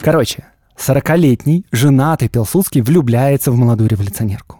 Короче, 0.00 0.46
40-летний 0.76 1.64
женатый 1.72 2.28
Пилсудский 2.28 2.80
влюбляется 2.80 3.50
в 3.50 3.56
молодую 3.56 3.90
революционерку. 3.90 4.58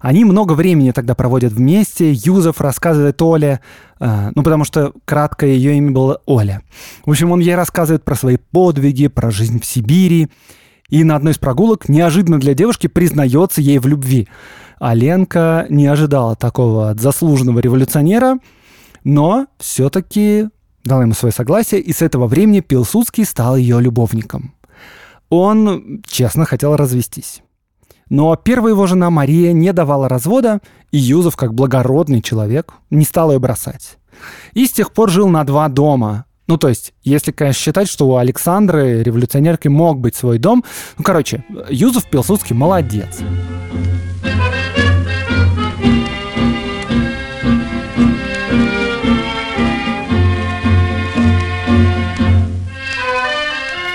Они 0.00 0.24
много 0.24 0.52
времени 0.52 0.92
тогда 0.92 1.14
проводят 1.14 1.52
вместе. 1.52 2.12
Юзеф 2.12 2.60
рассказывает 2.60 3.20
Оле, 3.22 3.60
э, 3.98 4.30
ну 4.34 4.42
потому 4.42 4.64
что 4.64 4.92
краткое 5.04 5.54
ее 5.54 5.76
имя 5.76 5.90
было 5.90 6.20
Оля. 6.26 6.62
В 7.04 7.10
общем, 7.10 7.32
он 7.32 7.40
ей 7.40 7.54
рассказывает 7.54 8.04
про 8.04 8.14
свои 8.14 8.36
подвиги, 8.36 9.08
про 9.08 9.30
жизнь 9.30 9.60
в 9.60 9.64
Сибири. 9.64 10.28
И 10.88 11.04
на 11.04 11.16
одной 11.16 11.32
из 11.32 11.38
прогулок 11.38 11.88
неожиданно 11.88 12.38
для 12.38 12.54
девушки 12.54 12.86
признается 12.86 13.60
ей 13.60 13.78
в 13.78 13.86
любви. 13.86 14.28
А 14.78 14.94
Ленка 14.94 15.66
не 15.68 15.86
ожидала 15.86 16.36
такого 16.36 16.90
от 16.90 17.00
заслуженного 17.00 17.60
революционера, 17.60 18.38
но 19.04 19.46
все-таки 19.58 20.48
дала 20.84 21.02
ему 21.02 21.14
свое 21.14 21.32
согласие, 21.32 21.80
и 21.80 21.92
с 21.92 22.02
этого 22.02 22.26
времени 22.26 22.60
Пилсудский 22.60 23.24
стал 23.24 23.56
ее 23.56 23.80
любовником. 23.80 24.54
Он, 25.28 26.02
честно, 26.06 26.44
хотел 26.44 26.76
развестись. 26.76 27.42
Но 28.08 28.36
первая 28.36 28.72
его 28.72 28.86
жена 28.86 29.10
Мария 29.10 29.52
не 29.52 29.72
давала 29.72 30.08
развода, 30.08 30.60
и 30.92 30.98
Юзов, 30.98 31.36
как 31.36 31.54
благородный 31.54 32.22
человек, 32.22 32.72
не 32.90 33.04
стал 33.04 33.32
ее 33.32 33.40
бросать. 33.40 33.98
И 34.52 34.66
с 34.66 34.72
тех 34.72 34.92
пор 34.92 35.10
жил 35.10 35.28
на 35.28 35.42
два 35.44 35.68
дома. 35.68 36.24
Ну, 36.46 36.58
то 36.58 36.68
есть, 36.68 36.94
если, 37.02 37.32
конечно, 37.32 37.60
считать, 37.60 37.88
что 37.88 38.08
у 38.08 38.16
Александры, 38.16 39.02
революционерки, 39.02 39.66
мог 39.68 39.98
быть 39.98 40.14
свой 40.14 40.38
дом. 40.38 40.64
Ну, 40.96 41.04
короче, 41.04 41.44
Юзов 41.70 42.04
Пилсудский 42.08 42.54
молодец. 42.54 43.18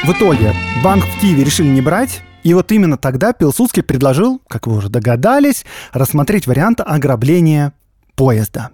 В 0.04 0.14
итоге 0.14 0.54
банк 0.84 1.06
в 1.06 1.22
Киеве 1.22 1.46
решили 1.46 1.68
не 1.68 1.80
брать, 1.80 2.22
и 2.44 2.54
вот 2.54 2.72
именно 2.74 2.98
тогда 2.98 3.32
Пилсудский 3.32 3.84
предложил, 3.84 4.42
как 4.50 4.68
вы 4.68 4.76
уже 4.76 4.90
догадались, 4.90 5.64
рассмотреть 5.94 6.48
вариант 6.48 6.82
ограбления 6.84 7.72
поезда. 8.16 8.72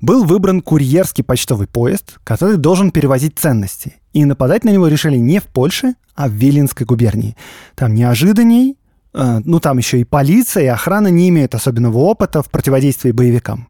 Был 0.00 0.24
выбран 0.24 0.60
курьерский 0.60 1.24
почтовый 1.24 1.66
поезд, 1.66 2.18
который 2.22 2.56
должен 2.56 2.92
перевозить 2.92 3.38
ценности. 3.38 3.96
И 4.12 4.24
нападать 4.24 4.64
на 4.64 4.70
него 4.70 4.86
решили 4.86 5.16
не 5.16 5.40
в 5.40 5.44
Польше, 5.44 5.94
а 6.14 6.28
в 6.28 6.32
Виленской 6.32 6.86
губернии. 6.86 7.36
Там 7.74 7.94
неожиданней, 7.94 8.76
э, 9.12 9.40
ну 9.44 9.58
там 9.58 9.78
еще 9.78 10.00
и 10.00 10.04
полиция, 10.04 10.64
и 10.64 10.66
охрана 10.66 11.08
не 11.08 11.28
имеют 11.30 11.54
особенного 11.54 11.98
опыта 11.98 12.42
в 12.42 12.50
противодействии 12.50 13.10
боевикам. 13.10 13.68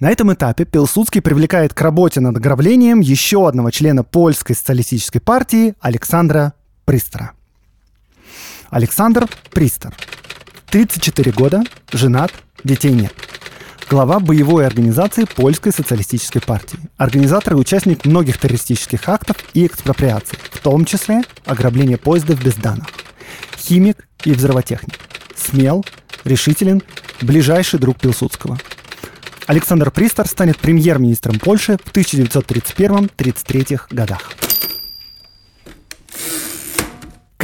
На 0.00 0.10
этом 0.10 0.34
этапе 0.34 0.64
Пилсудский 0.64 1.22
привлекает 1.22 1.72
к 1.72 1.80
работе 1.80 2.18
над 2.20 2.36
ограблением 2.36 2.98
еще 2.98 3.46
одного 3.46 3.70
члена 3.70 4.02
польской 4.02 4.56
социалистической 4.56 5.20
партии 5.20 5.76
Александра 5.80 6.54
Пристера. 6.84 7.32
Александр 8.70 9.28
Пристер. 9.52 9.94
34 10.70 11.30
года, 11.30 11.62
женат, 11.92 12.32
детей 12.64 12.92
нет. 12.92 13.14
Глава 13.88 14.18
боевой 14.18 14.66
организации 14.66 15.24
Польской 15.24 15.72
социалистической 15.72 16.40
партии. 16.40 16.78
Организатор 16.96 17.54
и 17.54 17.56
участник 17.56 18.04
многих 18.04 18.38
террористических 18.38 19.08
актов 19.08 19.36
и 19.54 19.66
экспроприаций, 19.66 20.38
в 20.50 20.58
том 20.60 20.84
числе 20.84 21.22
ограбление 21.44 21.96
поезда 21.96 22.34
в 22.34 22.42
Безданах. 22.42 22.86
Химик 23.58 24.06
и 24.24 24.32
взрывотехник. 24.32 24.98
Смел, 25.36 25.84
решителен, 26.24 26.82
ближайший 27.20 27.78
друг 27.78 27.98
Пилсудского– 27.98 28.58
Александр 29.46 29.90
Пристер 29.90 30.26
станет 30.26 30.58
премьер-министром 30.58 31.38
Польши 31.38 31.76
в 31.76 31.92
1931-33 31.92 33.80
годах. 33.90 34.32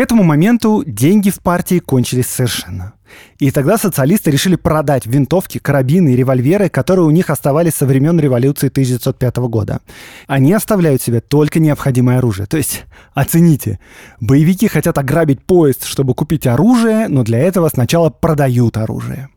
К 0.00 0.02
этому 0.02 0.22
моменту 0.22 0.82
деньги 0.86 1.28
в 1.28 1.40
партии 1.40 1.78
кончились 1.78 2.24
совершенно. 2.24 2.94
И 3.38 3.50
тогда 3.50 3.76
социалисты 3.76 4.30
решили 4.30 4.56
продать 4.56 5.04
винтовки, 5.04 5.58
карабины 5.58 6.14
и 6.14 6.16
револьверы, 6.16 6.70
которые 6.70 7.04
у 7.04 7.10
них 7.10 7.28
оставались 7.28 7.74
со 7.74 7.84
времен 7.84 8.18
революции 8.18 8.68
1905 8.68 9.36
года. 9.50 9.82
Они 10.26 10.54
оставляют 10.54 11.02
себе 11.02 11.20
только 11.20 11.60
необходимое 11.60 12.16
оружие. 12.16 12.46
То 12.46 12.56
есть, 12.56 12.86
оцените, 13.12 13.78
боевики 14.20 14.68
хотят 14.68 14.96
ограбить 14.96 15.44
поезд, 15.44 15.84
чтобы 15.84 16.14
купить 16.14 16.46
оружие, 16.46 17.06
но 17.08 17.22
для 17.22 17.40
этого 17.40 17.68
сначала 17.68 18.08
продают 18.08 18.78
оружие. 18.78 19.28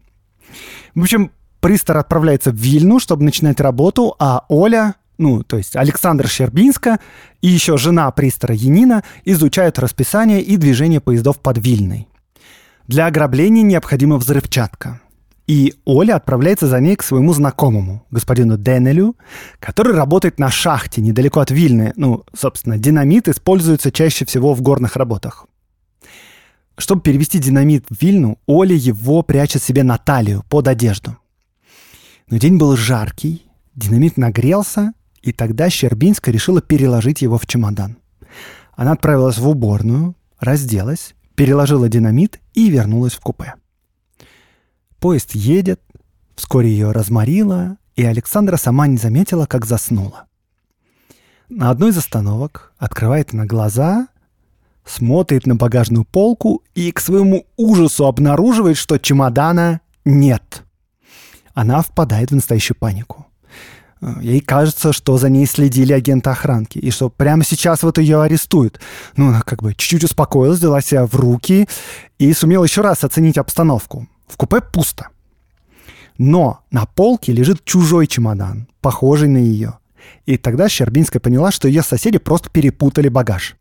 В 0.95 1.01
общем, 1.01 1.31
Пристор 1.59 1.97
отправляется 1.97 2.51
в 2.51 2.55
Вильну, 2.55 2.99
чтобы 2.99 3.23
начинать 3.23 3.59
работу, 3.59 4.15
а 4.17 4.45
Оля, 4.47 4.95
ну, 5.17 5.43
то 5.43 5.57
есть 5.57 5.75
Александра 5.75 6.27
Щербинска 6.27 6.99
и 7.41 7.47
еще 7.47 7.77
жена 7.77 8.09
Пристора 8.11 8.55
Янина 8.55 9.03
изучают 9.25 9.79
расписание 9.79 10.41
и 10.41 10.57
движение 10.57 10.99
поездов 10.99 11.39
под 11.39 11.57
Вильной. 11.57 12.07
Для 12.87 13.05
ограбления 13.05 13.63
необходима 13.63 14.17
взрывчатка. 14.17 14.99
И 15.45 15.75
Оля 15.83 16.15
отправляется 16.15 16.67
за 16.67 16.79
ней 16.79 16.95
к 16.95 17.03
своему 17.03 17.33
знакомому, 17.33 18.05
господину 18.11 18.57
Денелю, 18.57 19.17
который 19.59 19.93
работает 19.93 20.39
на 20.39 20.49
шахте 20.49 21.01
недалеко 21.01 21.41
от 21.41 21.51
Вильны. 21.51 21.93
Ну, 21.97 22.23
собственно, 22.33 22.77
динамит 22.77 23.27
используется 23.27 23.91
чаще 23.91 24.25
всего 24.25 24.53
в 24.53 24.61
горных 24.61 24.95
работах. 24.95 25.45
Чтобы 26.77 27.01
перевести 27.01 27.39
динамит 27.39 27.85
в 27.89 28.01
Вильну, 28.01 28.39
Оля 28.47 28.75
его 28.75 29.21
прячет 29.21 29.61
себе 29.61 29.83
на 29.83 29.97
талию 29.97 30.43
под 30.49 30.67
одежду. 30.67 31.17
Но 32.29 32.37
день 32.37 32.57
был 32.57 32.75
жаркий, 32.77 33.45
динамит 33.75 34.17
нагрелся, 34.17 34.93
и 35.23 35.31
тогда 35.31 35.69
Щербинская 35.69 36.33
решила 36.33 36.61
переложить 36.61 37.21
его 37.21 37.37
в 37.37 37.47
чемодан. 37.47 37.97
Она 38.75 38.91
отправилась 38.91 39.37
в 39.37 39.47
уборную, 39.47 40.15
разделась, 40.39 41.15
переложила 41.35 41.87
динамит 41.89 42.39
и 42.53 42.69
вернулась 42.69 43.13
в 43.13 43.21
купе. 43.21 43.55
Поезд 44.99 45.33
едет, 45.33 45.81
вскоре 46.35 46.69
ее 46.69 46.91
разморило, 46.91 47.77
и 47.95 48.03
Александра 48.03 48.57
сама 48.57 48.87
не 48.87 48.97
заметила, 48.97 49.45
как 49.45 49.65
заснула. 49.65 50.25
На 51.49 51.69
одной 51.69 51.91
из 51.91 51.97
остановок 51.97 52.73
открывает 52.77 53.31
на 53.31 53.45
глаза, 53.45 54.07
смотрит 54.85 55.45
на 55.45 55.55
багажную 55.55 56.03
полку 56.03 56.63
и 56.75 56.91
к 56.91 56.99
своему 56.99 57.45
ужасу 57.55 58.07
обнаруживает, 58.07 58.75
что 58.75 58.97
чемодана 58.97 59.81
нет. 60.03 60.63
Она 61.53 61.81
впадает 61.81 62.31
в 62.31 62.35
настоящую 62.35 62.75
панику. 62.77 63.27
Ей 64.21 64.41
кажется, 64.41 64.91
что 64.91 65.17
за 65.17 65.29
ней 65.29 65.45
следили 65.45 65.93
агенты 65.93 66.29
охранки, 66.29 66.77
и 66.77 66.91
что 66.91 67.09
прямо 67.09 67.43
сейчас 67.45 67.83
вот 67.83 67.97
ее 67.97 68.21
арестуют. 68.21 68.79
Ну, 69.15 69.29
она 69.29 69.41
как 69.41 69.63
бы 69.63 69.73
чуть-чуть 69.73 70.03
успокоилась, 70.03 70.59
взяла 70.59 70.81
себя 70.81 71.05
в 71.05 71.15
руки 71.15 71.67
и 72.17 72.33
сумела 72.33 72.65
еще 72.65 72.81
раз 72.81 73.03
оценить 73.03 73.37
обстановку. 73.37 74.07
В 74.27 74.35
купе 74.35 74.61
пусто. 74.61 75.09
Но 76.17 76.59
на 76.71 76.85
полке 76.85 77.31
лежит 77.31 77.63
чужой 77.63 78.07
чемодан, 78.07 78.67
похожий 78.81 79.29
на 79.29 79.37
ее. 79.37 79.79
И 80.25 80.37
тогда 80.37 80.67
Щербинская 80.67 81.19
поняла, 81.19 81.51
что 81.51 81.67
ее 81.67 81.81
соседи 81.81 82.17
просто 82.17 82.49
перепутали 82.49 83.07
багаж. 83.07 83.55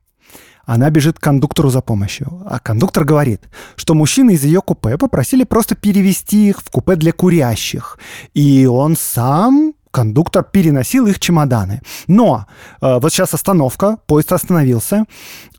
Она 0.64 0.90
бежит 0.90 1.18
к 1.18 1.22
кондуктору 1.22 1.70
за 1.70 1.80
помощью. 1.80 2.42
А 2.46 2.58
кондуктор 2.58 3.04
говорит, 3.04 3.42
что 3.76 3.94
мужчины 3.94 4.32
из 4.34 4.44
ее 4.44 4.60
купе 4.60 4.96
попросили 4.96 5.44
просто 5.44 5.74
перевести 5.74 6.48
их 6.48 6.60
в 6.60 6.70
купе 6.70 6.96
для 6.96 7.12
курящих. 7.12 7.98
И 8.34 8.66
он 8.66 8.96
сам 8.96 9.74
кондуктор 9.92 10.42
переносил 10.42 11.06
их 11.06 11.20
чемоданы. 11.20 11.82
Но 12.08 12.46
э, 12.80 12.98
вот 12.98 13.12
сейчас 13.12 13.34
остановка, 13.34 13.98
поезд 14.06 14.32
остановился, 14.32 15.04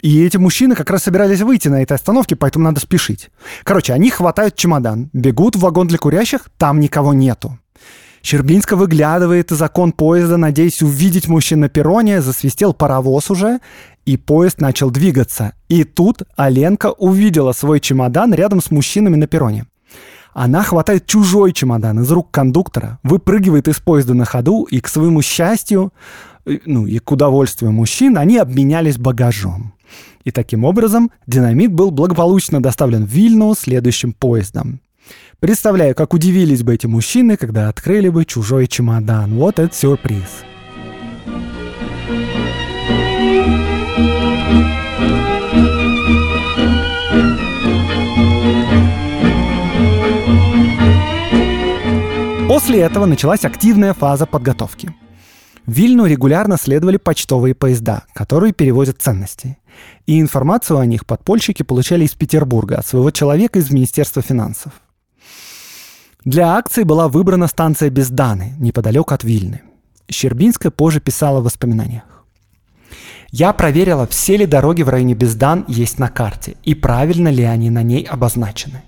и 0.01 0.25
эти 0.25 0.35
мужчины 0.35 0.75
как 0.75 0.89
раз 0.89 1.03
собирались 1.03 1.41
выйти 1.41 1.69
на 1.69 1.81
этой 1.81 1.93
остановке, 1.93 2.35
поэтому 2.35 2.65
надо 2.65 2.81
спешить. 2.81 3.29
Короче, 3.63 3.93
они 3.93 4.09
хватают 4.09 4.57
чемодан, 4.57 5.09
бегут 5.13 5.55
в 5.55 5.59
вагон 5.59 5.87
для 5.87 5.97
курящих, 5.97 6.49
там 6.57 6.81
никого 6.81 7.13
нету. 7.13 7.57
Щербинска 8.23 8.77
выглядывает 8.77 9.51
из 9.51 9.61
окон 9.61 9.91
поезда, 9.91 10.37
надеясь 10.37 10.81
увидеть 10.81 11.27
мужчин 11.27 11.59
на 11.59 11.69
перроне, 11.69 12.21
засвистел 12.21 12.73
паровоз 12.73 13.29
уже, 13.29 13.59
и 14.05 14.15
поезд 14.15 14.61
начал 14.61 14.91
двигаться. 14.91 15.53
И 15.67 15.83
тут 15.83 16.23
Аленка 16.37 16.91
увидела 16.91 17.51
свой 17.51 17.81
чемодан 17.81 18.33
рядом 18.33 18.61
с 18.61 18.71
мужчинами 18.71 19.17
на 19.17 19.27
перроне. 19.27 19.65
Она 20.33 20.63
хватает 20.63 21.05
чужой 21.05 21.53
чемодан 21.53 22.01
из 22.01 22.11
рук 22.11 22.31
кондуктора, 22.31 22.99
выпрыгивает 23.03 23.67
из 23.67 23.79
поезда 23.79 24.13
на 24.13 24.25
ходу, 24.25 24.63
и 24.63 24.79
к 24.79 24.87
своему 24.87 25.21
счастью, 25.21 25.93
э, 26.45 26.57
ну 26.65 26.87
и 26.87 26.99
к 26.99 27.11
удовольствию 27.11 27.71
мужчин, 27.71 28.17
они 28.17 28.37
обменялись 28.37 28.97
багажом. 28.97 29.73
И 30.23 30.31
таким 30.31 30.63
образом 30.63 31.11
динамит 31.27 31.71
был 31.71 31.91
благополучно 31.91 32.61
доставлен 32.61 33.05
в 33.05 33.09
Вильну 33.09 33.53
следующим 33.55 34.13
поездом. 34.13 34.79
Представляю, 35.39 35.93
как 35.93 36.13
удивились 36.13 36.63
бы 36.63 36.73
эти 36.73 36.87
мужчины, 36.87 37.35
когда 37.35 37.67
открыли 37.67 38.09
бы 38.09 38.23
чужой 38.23 38.67
чемодан. 38.67 39.35
Вот 39.35 39.59
это 39.59 39.75
сюрприз. 39.75 40.52
После 52.63 52.79
этого 52.79 53.05
началась 53.05 53.43
активная 53.43 53.93
фаза 53.93 54.25
подготовки. 54.25 54.95
В 55.65 55.71
Вильну 55.73 56.05
регулярно 56.05 56.55
следовали 56.55 56.95
почтовые 56.95 57.53
поезда, 57.53 58.03
которые 58.13 58.53
перевозят 58.53 59.01
ценности. 59.01 59.57
И 60.05 60.17
информацию 60.21 60.79
о 60.79 60.85
них 60.85 61.05
подпольщики 61.05 61.61
получали 61.63 62.05
из 62.05 62.13
Петербурга 62.13 62.77
от 62.77 62.87
своего 62.87 63.11
человека 63.11 63.59
из 63.59 63.69
Министерства 63.69 64.21
финансов. 64.21 64.71
Для 66.23 66.55
акции 66.55 66.83
была 66.83 67.09
выбрана 67.09 67.47
станция 67.47 67.89
Безданы, 67.89 68.53
неподалеку 68.57 69.13
от 69.13 69.25
Вильны. 69.25 69.61
Щербинская 70.09 70.71
позже 70.71 71.01
писала 71.01 71.41
в 71.41 71.43
воспоминаниях. 71.43 72.23
Я 73.29 73.51
проверила, 73.51 74.07
все 74.07 74.37
ли 74.37 74.45
дороги 74.45 74.83
в 74.83 74.89
районе 74.89 75.15
Бездан 75.15 75.65
есть 75.67 75.99
на 75.99 76.07
карте 76.07 76.55
и 76.63 76.75
правильно 76.75 77.27
ли 77.27 77.43
они 77.43 77.69
на 77.69 77.83
ней 77.83 78.05
обозначены. 78.05 78.83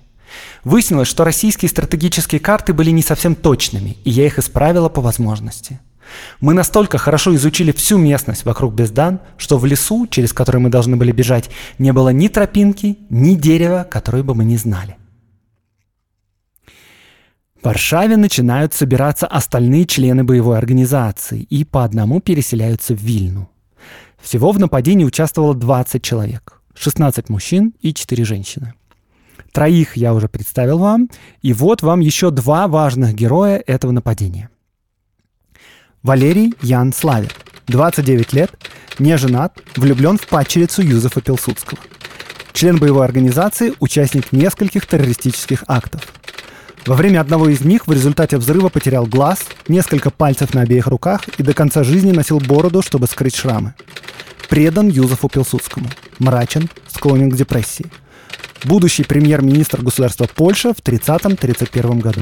Выяснилось, 0.64 1.08
что 1.08 1.24
российские 1.24 1.68
стратегические 1.68 2.40
карты 2.40 2.72
были 2.72 2.90
не 2.90 3.02
совсем 3.02 3.34
точными, 3.34 3.96
и 4.04 4.10
я 4.10 4.26
их 4.26 4.38
исправила 4.38 4.88
по 4.88 5.00
возможности. 5.00 5.80
Мы 6.40 6.54
настолько 6.54 6.98
хорошо 6.98 7.34
изучили 7.34 7.72
всю 7.72 7.98
местность 7.98 8.44
вокруг 8.44 8.74
Бездан, 8.74 9.20
что 9.36 9.58
в 9.58 9.64
лесу, 9.64 10.06
через 10.06 10.32
который 10.32 10.60
мы 10.60 10.70
должны 10.70 10.96
были 10.96 11.12
бежать, 11.12 11.50
не 11.78 11.92
было 11.92 12.10
ни 12.10 12.28
тропинки, 12.28 12.98
ни 13.10 13.34
дерева, 13.34 13.86
которое 13.88 14.22
бы 14.22 14.34
мы 14.34 14.44
не 14.44 14.56
знали. 14.56 14.96
В 17.60 17.64
Варшаве 17.64 18.16
начинают 18.16 18.74
собираться 18.74 19.26
остальные 19.26 19.86
члены 19.86 20.22
боевой 20.22 20.58
организации 20.58 21.42
и 21.42 21.64
по 21.64 21.84
одному 21.84 22.20
переселяются 22.20 22.94
в 22.94 23.00
Вильну. 23.00 23.50
Всего 24.22 24.52
в 24.52 24.58
нападении 24.58 25.04
участвовало 25.04 25.54
20 25.54 26.02
человек, 26.02 26.60
16 26.74 27.28
мужчин 27.28 27.74
и 27.80 27.92
4 27.92 28.24
женщины. 28.24 28.74
Троих 29.56 29.96
я 29.96 30.12
уже 30.12 30.28
представил 30.28 30.76
вам. 30.76 31.08
И 31.40 31.54
вот 31.54 31.80
вам 31.80 32.00
еще 32.00 32.30
два 32.30 32.68
важных 32.68 33.14
героя 33.14 33.56
этого 33.66 33.90
нападения. 33.90 34.50
Валерий 36.02 36.52
Ян 36.60 36.92
Славик, 36.92 37.32
29 37.66 38.34
лет, 38.34 38.50
не 38.98 39.16
женат, 39.16 39.58
влюблен 39.74 40.18
в 40.18 40.26
падчерицу 40.26 40.82
Юзефа 40.82 41.22
Пилсудского. 41.22 41.80
Член 42.52 42.76
боевой 42.76 43.06
организации, 43.06 43.72
участник 43.80 44.30
нескольких 44.30 44.84
террористических 44.86 45.64
актов. 45.68 46.06
Во 46.84 46.94
время 46.94 47.22
одного 47.22 47.48
из 47.48 47.62
них 47.62 47.86
в 47.86 47.92
результате 47.92 48.36
взрыва 48.36 48.68
потерял 48.68 49.06
глаз, 49.06 49.46
несколько 49.68 50.10
пальцев 50.10 50.52
на 50.52 50.60
обеих 50.60 50.86
руках 50.86 51.28
и 51.38 51.42
до 51.42 51.54
конца 51.54 51.82
жизни 51.82 52.12
носил 52.12 52.40
бороду, 52.40 52.82
чтобы 52.82 53.06
скрыть 53.06 53.36
шрамы. 53.36 53.74
Предан 54.50 54.88
Юзефу 54.88 55.30
Пилсудскому. 55.30 55.86
Мрачен, 56.18 56.68
склонен 56.88 57.30
к 57.30 57.36
депрессии– 57.36 57.86
будущий 58.66 59.04
премьер-министр 59.04 59.82
государства 59.82 60.28
Польша 60.34 60.74
в 60.74 60.78
30-31 60.78 62.00
году. 62.00 62.20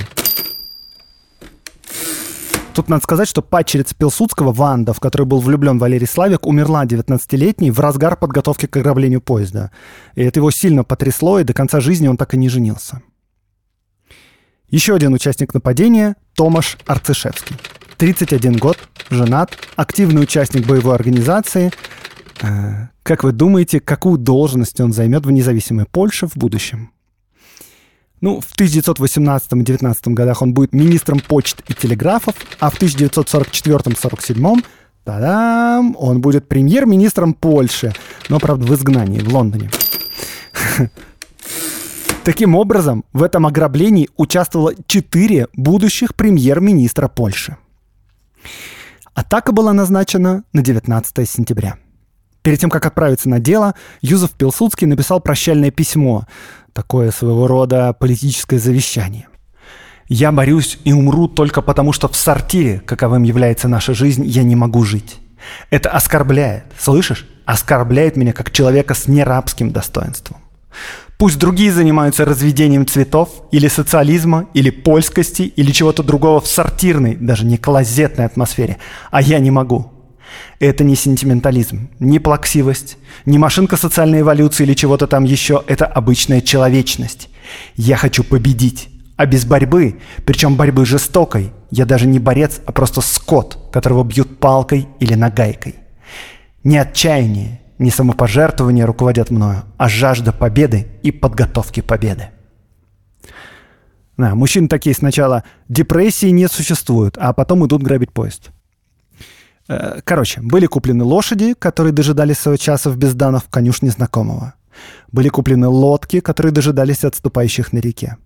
Тут 2.74 2.88
надо 2.88 3.04
сказать, 3.04 3.28
что 3.28 3.40
падчерица 3.40 3.94
Пилсудского, 3.94 4.52
Ванда, 4.52 4.92
в 4.92 5.00
которой 5.00 5.22
был 5.22 5.38
влюблен 5.38 5.78
Валерий 5.78 6.08
Славик, 6.08 6.44
умерла 6.46 6.84
19-летней 6.84 7.70
в 7.70 7.78
разгар 7.78 8.16
подготовки 8.16 8.66
к 8.66 8.76
ограблению 8.76 9.20
поезда. 9.20 9.70
И 10.16 10.22
это 10.22 10.40
его 10.40 10.50
сильно 10.50 10.82
потрясло, 10.82 11.38
и 11.38 11.44
до 11.44 11.54
конца 11.54 11.80
жизни 11.80 12.08
он 12.08 12.16
так 12.16 12.34
и 12.34 12.36
не 12.36 12.48
женился. 12.48 13.00
Еще 14.68 14.94
один 14.94 15.14
участник 15.14 15.54
нападения– 15.54 16.16
Томаш 16.34 16.76
Арцишевский. 16.84 17.56
31 17.96 18.56
год, 18.56 18.76
женат, 19.08 19.56
активный 19.76 20.22
участник 20.22 20.66
боевой 20.66 20.96
организации, 20.96 21.70
э, 22.42 22.88
как 23.04 23.22
вы 23.22 23.30
думаете, 23.32 23.80
какую 23.80 24.18
должность 24.18 24.80
он 24.80 24.92
займет 24.92 25.26
в 25.26 25.30
независимой 25.30 25.84
Польше 25.84 26.26
в 26.26 26.36
будущем? 26.36 26.90
Ну, 28.20 28.40
в 28.40 28.56
1918-19 28.58 30.14
годах 30.14 30.40
он 30.40 30.54
будет 30.54 30.72
министром 30.72 31.20
почт 31.20 31.62
и 31.68 31.74
телеграфов, 31.74 32.34
а 32.58 32.70
в 32.70 32.80
1944-47 32.80 34.64
Та-дам! 35.04 35.94
Он 35.98 36.22
будет 36.22 36.48
премьер-министром 36.48 37.34
Польши, 37.34 37.92
но, 38.30 38.40
правда, 38.40 38.64
в 38.64 38.74
изгнании, 38.74 39.20
в 39.20 39.28
Лондоне. 39.28 39.70
Таким 42.24 42.54
образом, 42.54 43.04
в 43.12 43.22
этом 43.22 43.44
ограблении 43.46 44.08
участвовало 44.16 44.72
четыре 44.86 45.48
будущих 45.52 46.14
премьер-министра 46.14 47.08
Польши. 47.08 47.58
Атака 49.12 49.52
была 49.52 49.74
назначена 49.74 50.44
на 50.54 50.62
19 50.62 51.28
сентября. 51.28 51.76
Перед 52.44 52.60
тем, 52.60 52.68
как 52.68 52.84
отправиться 52.84 53.30
на 53.30 53.40
дело, 53.40 53.74
Юзеф 54.02 54.32
Пилсудский 54.32 54.86
написал 54.86 55.18
прощальное 55.18 55.70
письмо, 55.70 56.26
такое 56.74 57.10
своего 57.10 57.46
рода 57.46 57.94
политическое 57.94 58.58
завещание. 58.58 59.28
«Я 60.08 60.30
борюсь 60.30 60.78
и 60.84 60.92
умру 60.92 61.26
только 61.26 61.62
потому, 61.62 61.94
что 61.94 62.06
в 62.06 62.14
сортире, 62.14 62.80
каковым 62.80 63.22
является 63.22 63.66
наша 63.66 63.94
жизнь, 63.94 64.26
я 64.26 64.42
не 64.42 64.56
могу 64.56 64.84
жить. 64.84 65.16
Это 65.70 65.88
оскорбляет, 65.88 66.64
слышишь? 66.78 67.26
Оскорбляет 67.46 68.16
меня 68.16 68.34
как 68.34 68.50
человека 68.50 68.92
с 68.92 69.08
нерабским 69.08 69.70
достоинством. 69.70 70.36
Пусть 71.16 71.38
другие 71.38 71.72
занимаются 71.72 72.26
разведением 72.26 72.86
цветов, 72.86 73.30
или 73.52 73.68
социализма, 73.68 74.48
или 74.52 74.68
польскости, 74.68 75.42
или 75.42 75.72
чего-то 75.72 76.02
другого 76.02 76.42
в 76.42 76.46
сортирной, 76.46 77.14
даже 77.14 77.46
не 77.46 77.56
клозетной 77.56 78.26
атмосфере. 78.26 78.76
А 79.10 79.22
я 79.22 79.38
не 79.38 79.50
могу. 79.50 79.93
Это 80.60 80.84
не 80.84 80.94
сентиментализм, 80.94 81.90
не 81.98 82.18
плаксивость, 82.18 82.96
не 83.26 83.38
машинка 83.38 83.76
социальной 83.76 84.20
эволюции 84.20 84.64
или 84.64 84.74
чего-то 84.74 85.06
там 85.06 85.24
еще. 85.24 85.62
Это 85.66 85.86
обычная 85.86 86.40
человечность. 86.40 87.28
Я 87.76 87.96
хочу 87.96 88.24
победить. 88.24 88.88
А 89.16 89.26
без 89.26 89.44
борьбы, 89.44 90.00
причем 90.26 90.56
борьбы 90.56 90.84
жестокой, 90.84 91.52
я 91.70 91.86
даже 91.86 92.06
не 92.06 92.18
борец, 92.18 92.60
а 92.66 92.72
просто 92.72 93.00
скот, 93.00 93.70
которого 93.72 94.02
бьют 94.02 94.38
палкой 94.38 94.88
или 94.98 95.14
нагайкой. 95.14 95.76
Не 96.64 96.78
отчаяние, 96.78 97.60
не 97.78 97.90
самопожертвование 97.90 98.84
руководят 98.84 99.30
мною, 99.30 99.62
а 99.76 99.88
жажда 99.88 100.32
победы 100.32 100.88
и 101.02 101.12
подготовки 101.12 101.80
победы. 101.80 102.30
Да, 104.16 104.34
мужчины 104.34 104.68
такие 104.68 104.94
сначала 104.94 105.44
депрессии 105.68 106.28
не 106.28 106.48
существуют, 106.48 107.16
а 107.18 107.32
потом 107.32 107.66
идут 107.66 107.82
грабить 107.82 108.12
поезд. 108.12 108.50
Э, 109.68 110.00
короче, 110.04 110.40
были 110.40 110.66
куплены 110.66 111.04
лошади, 111.04 111.54
которые 111.58 111.92
дожидались 111.92 112.38
своего 112.38 112.56
часа 112.56 112.90
в 112.90 112.96
безданов 112.96 113.48
конюшне 113.48 113.90
знакомого. 113.90 114.54
Были 115.12 115.28
куплены 115.28 115.68
лодки, 115.68 116.20
которые 116.20 116.52
дожидались 116.52 117.04
отступающих 117.04 117.72
на 117.72 117.78
реке. 117.78 118.16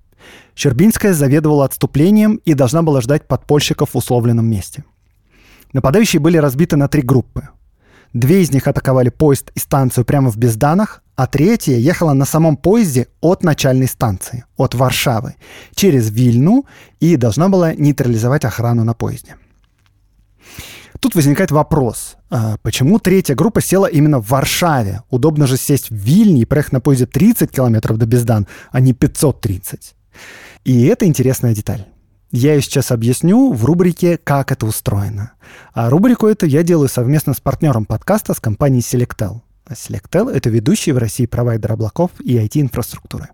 Щербинская 0.57 1.13
заведовала 1.13 1.65
отступлением 1.65 2.41
и 2.45 2.55
должна 2.55 2.83
была 2.83 3.01
ждать 3.01 3.29
подпольщиков 3.29 3.91
в 3.91 3.97
условленном 3.97 4.47
месте. 4.47 4.85
Нападающие 5.73 6.21
были 6.21 6.39
разбиты 6.39 6.77
на 6.77 6.89
три 6.89 7.03
группы. 7.03 7.49
Две 8.15 8.43
из 8.43 8.51
них 8.51 8.67
атаковали 8.67 9.11
поезд 9.11 9.51
и 9.55 9.59
станцию 9.59 10.05
прямо 10.05 10.31
в 10.31 10.37
Безданах, 10.39 11.03
а 11.15 11.27
третья 11.27 11.77
ехала 11.77 12.15
на 12.15 12.25
самом 12.25 12.57
поезде 12.57 13.09
от 13.21 13.45
начальной 13.45 13.87
станции, 13.87 14.45
от 14.57 14.75
Варшавы, 14.75 15.35
через 15.75 16.11
Вильну 16.11 16.65
и 17.01 17.17
должна 17.17 17.49
была 17.49 17.75
нейтрализовать 17.75 18.45
охрану 18.45 18.85
на 18.85 18.95
поезде. 18.95 19.37
Тут 21.01 21.15
возникает 21.15 21.51
вопрос, 21.53 22.17
а 22.29 22.57
почему 22.63 22.99
третья 22.99 23.37
группа 23.37 23.61
села 23.61 23.87
именно 23.87 24.21
в 24.21 24.29
Варшаве? 24.29 25.03
Удобно 25.11 25.47
же 25.47 25.57
сесть 25.57 25.91
в 25.91 25.95
Вильне 25.95 26.43
и 26.43 26.45
проехать 26.45 26.73
на 26.73 26.81
поезде 26.81 27.07
30 27.07 27.51
километров 27.51 27.99
до 27.99 28.07
Бездан, 28.07 28.47
а 28.73 28.81
не 28.81 28.93
530. 28.93 29.95
И 30.65 30.87
это 30.87 31.07
интересная 31.07 31.55
деталь. 31.55 31.87
Я 32.31 32.55
ее 32.55 32.63
сейчас 32.63 32.91
объясню 32.91 33.53
в 33.53 33.65
рубрике 33.65 34.19
«Как 34.19 34.53
это 34.53 34.67
устроено». 34.67 35.33
А 35.73 35.89
рубрику 35.89 36.27
эту 36.27 36.47
я 36.47 36.63
делаю 36.63 36.89
совместно 36.89 37.33
с 37.33 37.41
партнером 37.41 37.85
подкаста 37.85 38.35
с 38.35 38.41
компанией 38.41 38.83
Selectel. 38.83 39.41
Selectel— 39.71 40.31
это 40.33 40.51
ведущий 40.51 40.93
в 40.93 40.99
России 40.99 41.27
провайдер 41.27 41.73
облаков 41.73 42.11
и 42.21 42.37
IT-инфраструктуры. 42.37 43.29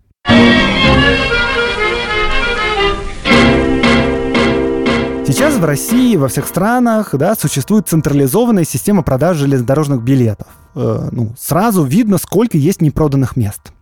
Сейчас 5.27 5.55
в 5.55 5.65
России, 5.65 6.15
во 6.17 6.27
всех 6.27 6.47
странах, 6.47 7.15
да, 7.17 7.33
существует 7.33 7.87
централизованная 7.87 8.63
система 8.63 9.01
продаж 9.01 9.37
железнодорожных 9.37 10.03
билетов. 10.03 10.47
Э, 10.75 11.09
ну, 11.11 11.33
сразу 11.35 11.83
видно, 11.83 12.19
сколько 12.19 12.59
есть 12.59 12.79
непроданных 12.79 13.35
мест. 13.35 13.73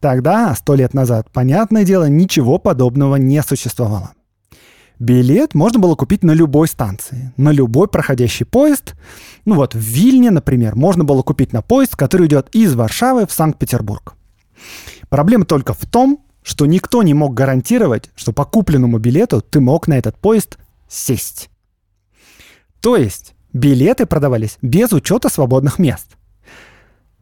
Тогда, 0.00 0.52
сто 0.56 0.74
лет 0.74 0.94
назад, 0.94 1.28
понятное 1.32 1.84
дело, 1.84 2.08
ничего 2.08 2.58
подобного 2.58 3.14
не 3.16 3.40
существовало. 3.42 4.10
Билет 4.98 5.54
можно 5.54 5.78
было 5.78 5.94
купить 5.94 6.24
на 6.24 6.32
любой 6.32 6.66
станции, 6.66 7.32
на 7.36 7.52
любой 7.52 7.86
проходящий 7.86 8.44
поезд. 8.44 8.94
Ну 9.44 9.54
вот, 9.54 9.74
в 9.74 9.78
Вильне, 9.78 10.32
например, 10.32 10.74
можно 10.74 11.04
было 11.04 11.22
купить 11.22 11.52
на 11.52 11.62
поезд, 11.62 11.94
который 11.94 12.26
идет 12.26 12.48
из 12.52 12.74
Варшавы 12.74 13.26
в 13.26 13.32
Санкт-Петербург. 13.32 14.14
Проблема 15.08 15.44
только 15.44 15.72
в 15.72 15.86
том, 15.86 16.18
что 16.48 16.64
никто 16.64 17.02
не 17.02 17.12
мог 17.12 17.34
гарантировать, 17.34 18.10
что 18.16 18.32
по 18.32 18.46
купленному 18.46 18.96
билету 18.96 19.42
ты 19.42 19.60
мог 19.60 19.86
на 19.86 19.98
этот 19.98 20.16
поезд 20.16 20.56
сесть. 20.88 21.50
То 22.80 22.96
есть 22.96 23.34
билеты 23.52 24.06
продавались 24.06 24.56
без 24.62 24.92
учета 24.92 25.28
свободных 25.28 25.78
мест. 25.78 26.16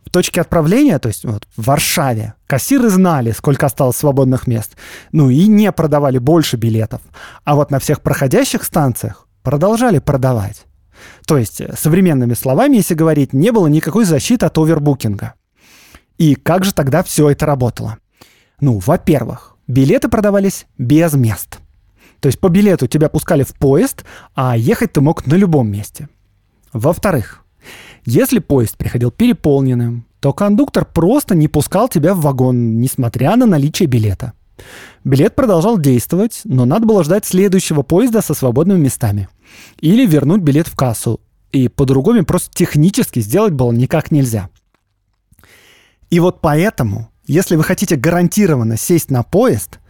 В 0.05 0.11
точке 0.11 0.41
отправления, 0.41 1.01
то 1.01 1.09
есть 1.09 1.25
вот 1.25 1.49
в 1.57 1.67
Варшаве, 1.67 2.35
кассиры 2.47 2.89
знали, 2.89 3.33
сколько 3.33 3.67
осталось 3.67 3.97
свободных 3.97 4.47
мест, 4.47 4.77
ну 5.11 5.29
и 5.29 5.49
не 5.49 5.73
продавали 5.73 6.19
больше 6.19 6.57
билетов. 6.57 7.01
А 7.43 7.57
вот 7.57 7.73
на 7.73 7.81
всех 7.81 8.03
проходящих 8.03 8.63
станциях 8.63 9.27
продолжали 9.43 9.99
продавать. 9.99 10.67
То 11.27 11.37
есть, 11.37 11.61
э, 11.61 11.75
современными 11.77 12.35
словами, 12.35 12.77
если 12.77 12.95
говорить, 12.95 13.33
не 13.33 13.51
было 13.51 13.67
никакой 13.67 14.05
защиты 14.05 14.47
от 14.47 14.57
овербукинга. 14.57 15.35
И 16.17 16.37
как 16.37 16.65
же 16.65 16.73
тогда 16.73 17.03
все 17.03 17.31
это 17.31 17.45
работало? 17.45 17.99
Ну, 18.61 18.79
во-первых, 18.79 19.57
билеты 19.67 20.09
продавались 20.09 20.67
без 20.79 21.15
мест. 21.15 21.59
То 22.21 22.29
есть 22.29 22.41
по 22.41 22.49
билету 22.49 22.87
тебя 22.87 23.09
пускали 23.09 23.43
в 23.43 23.55
поезд, 23.55 24.05
а 24.35 24.57
ехать 24.57 24.93
ты 24.93 25.01
мог 25.01 25.27
на 25.27 25.35
любом 25.35 25.71
месте. 25.71 26.09
Во-вторых, 26.73 27.45
если 28.05 28.39
поезд 28.39 28.77
приходил 28.77 29.11
переполненным, 29.11 30.07
то 30.21 30.33
кондуктор 30.33 30.85
просто 30.85 31.35
не 31.35 31.49
пускал 31.49 31.89
тебя 31.89 32.15
в 32.15 32.21
вагон, 32.21 32.81
несмотря 32.81 33.37
на 33.37 33.47
наличие 33.47 33.87
билета. 33.87 34.33
Билет 35.05 35.37
продолжал 35.37 35.79
действовать, 35.79 36.41
но 36.45 36.65
надо 36.65 36.87
было 36.87 37.05
ждать 37.05 37.27
следующего 37.27 37.83
поезда 37.83 38.23
со 38.23 38.35
свободными 38.35 38.79
местами. 38.79 39.29
Или 39.81 40.07
вернуть 40.07 40.41
билет 40.41 40.67
в 40.67 40.75
кассу. 40.75 41.21
И 41.53 41.69
по-другому 41.69 42.25
просто 42.25 42.51
технически 42.53 43.21
сделать 43.21 43.53
было 43.53 43.71
никак 43.73 44.11
нельзя. 44.11 44.49
И 46.11 46.21
вот 46.21 46.41
поэтому, 46.41 47.11
если 47.27 47.57
вы 47.57 47.65
хотите 47.65 47.97
гарантированно 47.97 48.77
сесть 48.77 49.11
на 49.11 49.23
поезд– 49.23 49.81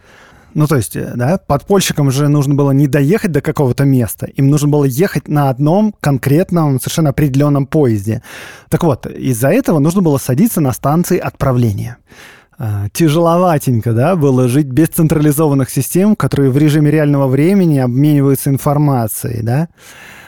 ну, 0.57 0.65
то 0.65 0.75
есть, 0.75 0.95
э, 0.95 1.11
да, 1.15 1.37
подпольщикам 1.37 2.09
же 2.09 2.27
нужно 2.29 2.55
было 2.55 2.71
не 2.71 2.87
доехать 2.87 3.31
до 3.31 3.41
какого-то 3.41 3.85
места, 3.85 4.25
им 4.25 4.47
нужно 4.47 4.67
было 4.67 4.85
ехать 4.85 5.27
на 5.27 5.51
одном 5.51 5.93
конкретном, 5.99 6.79
совершенно 6.79 7.11
определенном 7.11 7.67
поезде. 7.67 8.23
Так 8.69 8.83
вот, 8.83 9.05
из-за 9.05 9.49
этого 9.49 9.77
нужно 9.77 10.01
было 10.01 10.17
садиться 10.17 10.59
на 10.59 10.73
станции 10.73 11.19
отправления. 11.19 11.97
А, 12.57 12.87
тяжеловатенько, 12.91 13.93
да, 13.93 14.15
было 14.15 14.47
жить 14.47 14.65
без 14.65 14.87
централизованных 14.87 15.69
систем, 15.69 16.15
которые 16.15 16.49
в 16.49 16.57
режиме 16.57 16.89
реального 16.89 17.27
времени 17.27 17.77
обмениваются 17.77 18.49
информацией, 18.49 19.43
да. 19.43 19.67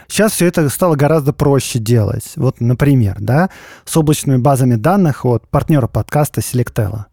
Сейчас 0.09 0.33
все 0.33 0.47
это 0.47 0.67
стало 0.69 0.95
гораздо 0.95 1.33
проще 1.33 1.77
делать. 1.77 2.33
Вот, 2.35 2.59
например, 2.59 3.17
да, 3.19 3.49
с 3.85 3.95
облачными 3.95 4.37
базами 4.37 4.75
данных 4.75 5.23
от 5.23 5.47
партнера 5.47 5.87
подкаста 5.87 6.41
Selectella. 6.41 7.05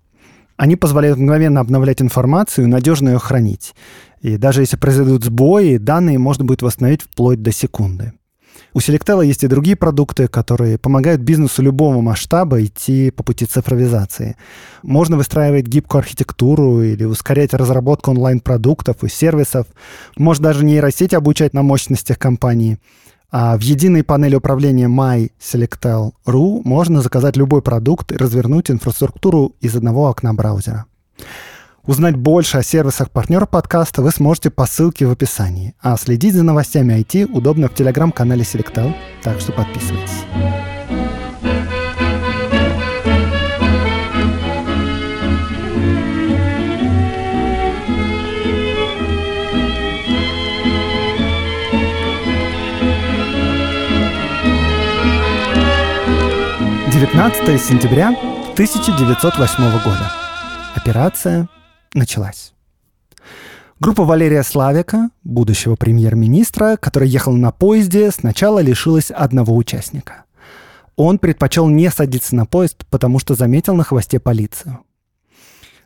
Они 0.56 0.76
позволяют 0.76 1.18
мгновенно 1.18 1.60
обновлять 1.60 2.00
информацию 2.00 2.64
и 2.64 2.68
надежно 2.68 3.10
ее 3.10 3.18
хранить. 3.18 3.74
И 4.22 4.38
даже 4.38 4.62
если 4.62 4.76
произойдут 4.76 5.24
сбои, 5.24 5.76
данные 5.76 6.18
можно 6.18 6.46
будет 6.46 6.62
восстановить 6.62 7.02
вплоть 7.02 7.42
до 7.42 7.52
секунды. 7.52 8.14
У 8.74 8.78
Selectel 8.78 9.24
есть 9.24 9.42
и 9.44 9.48
другие 9.48 9.76
продукты, 9.76 10.28
которые 10.28 10.78
помогают 10.78 11.20
бизнесу 11.20 11.62
любого 11.62 12.00
масштаба 12.00 12.62
идти 12.62 13.10
по 13.10 13.22
пути 13.22 13.46
цифровизации. 13.46 14.36
Можно 14.82 15.16
выстраивать 15.16 15.66
гибкую 15.66 16.00
архитектуру 16.00 16.82
или 16.82 17.04
ускорять 17.04 17.54
разработку 17.54 18.10
онлайн-продуктов 18.10 19.02
и 19.02 19.08
сервисов. 19.08 19.66
Можно 20.16 20.44
даже 20.44 20.64
нейросеть 20.64 21.14
обучать 21.14 21.54
на 21.54 21.62
мощностях 21.62 22.18
компании. 22.18 22.78
А 23.30 23.56
в 23.56 23.60
единой 23.60 24.04
панели 24.04 24.36
управления 24.36 24.86
My 24.86 25.30
Selectel.ru 25.40 26.60
можно 26.64 27.02
заказать 27.02 27.36
любой 27.36 27.62
продукт 27.62 28.12
и 28.12 28.16
развернуть 28.16 28.70
инфраструктуру 28.70 29.54
из 29.60 29.74
одного 29.74 30.08
окна 30.08 30.32
браузера. 30.32 30.86
Узнать 31.86 32.16
больше 32.16 32.58
о 32.58 32.64
сервисах 32.64 33.12
партнера 33.12 33.46
подкаста 33.46 34.02
вы 34.02 34.10
сможете 34.10 34.50
по 34.50 34.66
ссылке 34.66 35.06
в 35.06 35.12
описании. 35.12 35.74
А 35.80 35.96
следить 35.96 36.34
за 36.34 36.42
новостями 36.42 36.94
IT 36.94 37.26
удобно 37.32 37.68
в 37.68 37.74
телеграм-канале 37.74 38.42
Selectel, 38.42 38.92
так 39.22 39.38
что 39.38 39.52
подписывайтесь. 39.52 40.24
19 56.92 57.62
сентября 57.62 58.08
1908 58.54 59.70
года. 59.84 60.12
Операция 60.74 61.48
началась. 61.96 62.52
Группа 63.78 64.04
Валерия 64.04 64.42
Славика, 64.42 65.10
будущего 65.22 65.76
премьер-министра, 65.76 66.78
который 66.80 67.08
ехал 67.08 67.34
на 67.34 67.52
поезде, 67.52 68.10
сначала 68.10 68.60
лишилась 68.60 69.10
одного 69.10 69.54
участника. 69.54 70.24
Он 70.96 71.18
предпочел 71.18 71.68
не 71.68 71.90
садиться 71.90 72.34
на 72.34 72.46
поезд, 72.46 72.86
потому 72.90 73.18
что 73.18 73.34
заметил 73.34 73.74
на 73.74 73.84
хвосте 73.84 74.18
полицию. 74.18 74.78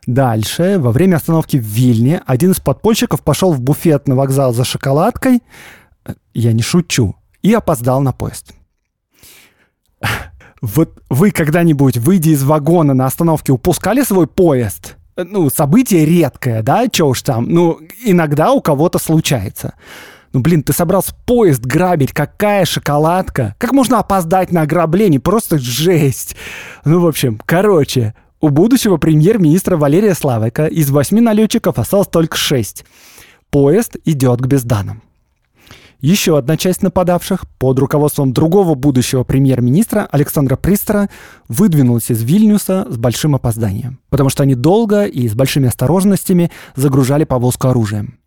Дальше, 0.07 0.79
во 0.79 0.91
время 0.91 1.17
остановки 1.17 1.57
в 1.57 1.63
Вильне, 1.63 2.21
один 2.25 2.51
из 2.51 2.61
подпольщиков 2.61 3.21
пошел 3.21 3.51
в 3.51 3.59
буфет 3.59 4.07
на 4.07 4.15
вокзал 4.15 4.53
за 4.53 4.63
шоколадкой, 4.63 5.43
я 6.33 6.53
не 6.53 6.61
шучу, 6.61 7.15
и 7.41 7.53
опоздал 7.53 8.01
на 8.01 8.13
поезд. 8.13 8.53
Вот 10.61 11.01
вы 11.09 11.31
когда-нибудь, 11.31 11.97
выйдя 11.97 12.29
из 12.29 12.43
вагона 12.43 12.93
на 12.93 13.07
остановке, 13.07 13.51
упускали 13.51 14.03
свой 14.03 14.27
поезд? 14.27 14.95
Ну, 15.17 15.49
событие 15.49 16.05
редкое, 16.05 16.61
да, 16.61 16.87
чё 16.87 17.07
уж 17.07 17.21
там. 17.21 17.45
Ну, 17.49 17.79
иногда 18.03 18.51
у 18.51 18.61
кого-то 18.61 18.97
случается. 18.99 19.73
Ну, 20.33 20.39
блин, 20.39 20.63
ты 20.63 20.71
собрался 20.71 21.13
поезд 21.25 21.61
грабить, 21.61 22.13
какая 22.13 22.63
шоколадка. 22.65 23.55
Как 23.57 23.73
можно 23.73 23.99
опоздать 23.99 24.51
на 24.51 24.61
ограбление? 24.61 25.19
Просто 25.19 25.59
жесть. 25.59 26.37
Ну, 26.85 27.01
в 27.01 27.07
общем, 27.07 27.39
короче, 27.45 28.15
у 28.39 28.49
будущего 28.49 28.97
премьер-министра 28.97 29.75
Валерия 29.75 30.15
Славика 30.15 30.67
из 30.67 30.89
восьми 30.89 31.19
налетчиков 31.19 31.77
осталось 31.77 32.07
только 32.07 32.37
шесть. 32.37 32.85
Поезд 33.49 33.97
идет 34.05 34.41
к 34.41 34.47
безданам. 34.47 35.01
Еще 36.01 36.35
одна 36.35 36.57
часть 36.57 36.81
нападавших 36.81 37.45
под 37.59 37.77
руководством 37.77 38.33
другого 38.33 38.73
будущего 38.73 39.23
премьер-министра 39.23 40.07
Александра 40.11 40.55
Пристера 40.55 41.11
выдвинулась 41.47 42.09
из 42.09 42.23
Вильнюса 42.23 42.87
с 42.89 42.97
большим 42.97 43.35
опозданием, 43.35 43.99
потому 44.09 44.29
что 44.31 44.41
они 44.41 44.55
долго 44.55 45.05
и 45.05 45.29
с 45.29 45.35
большими 45.35 45.67
осторожностями 45.67 46.49
загружали 46.75 47.23
повозку 47.23 47.67
оружием. 47.67 48.17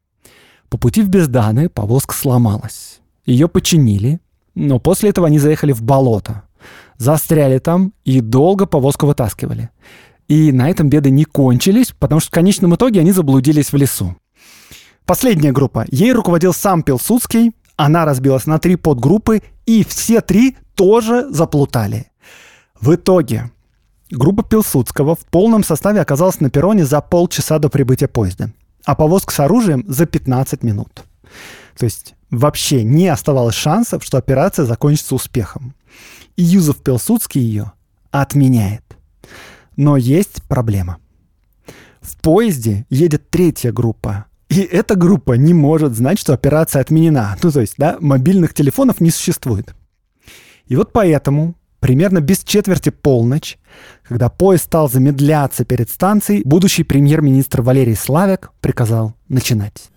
По 0.68 0.78
пути 0.78 1.02
в 1.02 1.08
Безданы 1.08 1.68
повозка 1.68 2.14
сломалась. 2.14 3.00
Ее 3.26 3.48
починили, 3.48 4.20
но 4.54 4.78
после 4.78 5.10
этого 5.10 5.26
они 5.26 5.40
заехали 5.40 5.72
в 5.72 5.82
болото. 5.82 6.44
Застряли 6.96 7.58
там 7.58 7.92
и 8.04 8.20
долго 8.20 8.66
повозку 8.66 9.06
вытаскивали. 9.06 9.70
И 10.28 10.52
на 10.52 10.70
этом 10.70 10.88
беды 10.88 11.10
не 11.10 11.24
кончились, 11.24 11.92
потому 11.98 12.20
что 12.20 12.28
в 12.28 12.34
конечном 12.34 12.76
итоге 12.76 13.00
они 13.00 13.10
заблудились 13.10 13.72
в 13.72 13.76
лесу. 13.76 14.14
Последняя 15.06 15.50
группа. 15.50 15.86
Ей 15.90 16.12
руководил 16.12 16.54
сам 16.54 16.84
Пилсудский. 16.84 17.52
Она 17.76 18.04
разбилась 18.04 18.46
на 18.46 18.58
три 18.58 18.76
подгруппы, 18.76 19.42
и 19.66 19.84
все 19.84 20.20
три 20.20 20.56
тоже 20.74 21.28
заплутали. 21.30 22.10
В 22.80 22.94
итоге 22.94 23.50
группа 24.10 24.42
Пилсудского 24.42 25.14
в 25.14 25.26
полном 25.26 25.64
составе 25.64 26.00
оказалась 26.00 26.40
на 26.40 26.50
перроне 26.50 26.84
за 26.84 27.00
полчаса 27.00 27.58
до 27.58 27.68
прибытия 27.68 28.08
поезда 28.08 28.50
а 28.84 28.94
повозка 28.94 29.32
с 29.32 29.40
оружием 29.40 29.84
за 29.88 30.06
15 30.06 30.62
минут. 30.62 31.04
То 31.76 31.84
есть 31.84 32.14
вообще 32.30 32.84
не 32.84 33.08
оставалось 33.08 33.54
шансов, 33.54 34.04
что 34.04 34.18
операция 34.18 34.66
закончится 34.66 35.14
успехом. 35.14 35.74
И 36.36 36.42
Юзеф 36.42 36.82
Пилсудский 36.82 37.40
ее 37.40 37.72
отменяет. 38.10 38.82
Но 39.76 39.96
есть 39.96 40.42
проблема. 40.44 40.98
В 42.00 42.16
поезде 42.20 42.86
едет 42.90 43.30
третья 43.30 43.72
группа. 43.72 44.26
И 44.48 44.60
эта 44.60 44.94
группа 44.94 45.32
не 45.32 45.54
может 45.54 45.94
знать, 45.94 46.18
что 46.18 46.32
операция 46.32 46.80
отменена. 46.80 47.36
Ну, 47.42 47.50
то 47.50 47.60
есть, 47.60 47.74
да, 47.78 47.96
мобильных 48.00 48.54
телефонов 48.54 49.00
не 49.00 49.10
существует. 49.10 49.74
И 50.66 50.76
вот 50.76 50.92
поэтому 50.92 51.56
Примерно 51.84 52.22
без 52.22 52.42
четверти 52.42 52.88
полночь, 52.88 53.58
когда 54.04 54.30
поезд 54.30 54.64
стал 54.64 54.88
замедляться 54.88 55.66
перед 55.66 55.90
станцией, 55.90 56.40
будущий 56.42 56.82
премьер-министр 56.82 57.60
Валерий 57.60 57.94
Славик 57.94 58.52
приказал 58.62 59.12
начинать. 59.28 59.90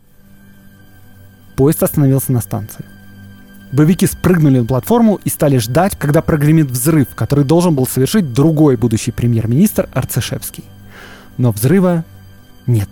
Поезд 1.55 1.81
остановился 1.81 2.33
на 2.33 2.41
станции. 2.41 2.83
Боевики 3.71 4.05
спрыгнули 4.05 4.59
на 4.59 4.65
платформу 4.65 5.21
и 5.23 5.29
стали 5.29 5.59
ждать, 5.59 5.97
когда 5.97 6.21
прогремит 6.21 6.69
взрыв, 6.69 7.15
который 7.15 7.45
должен 7.45 7.73
был 7.73 7.87
совершить 7.87 8.33
другой 8.33 8.75
будущий 8.75 9.11
премьер-министр 9.11 9.87
Арцешевский. 9.93 10.65
Но 11.37 11.53
взрыва 11.53 12.03
нет. 12.65 12.89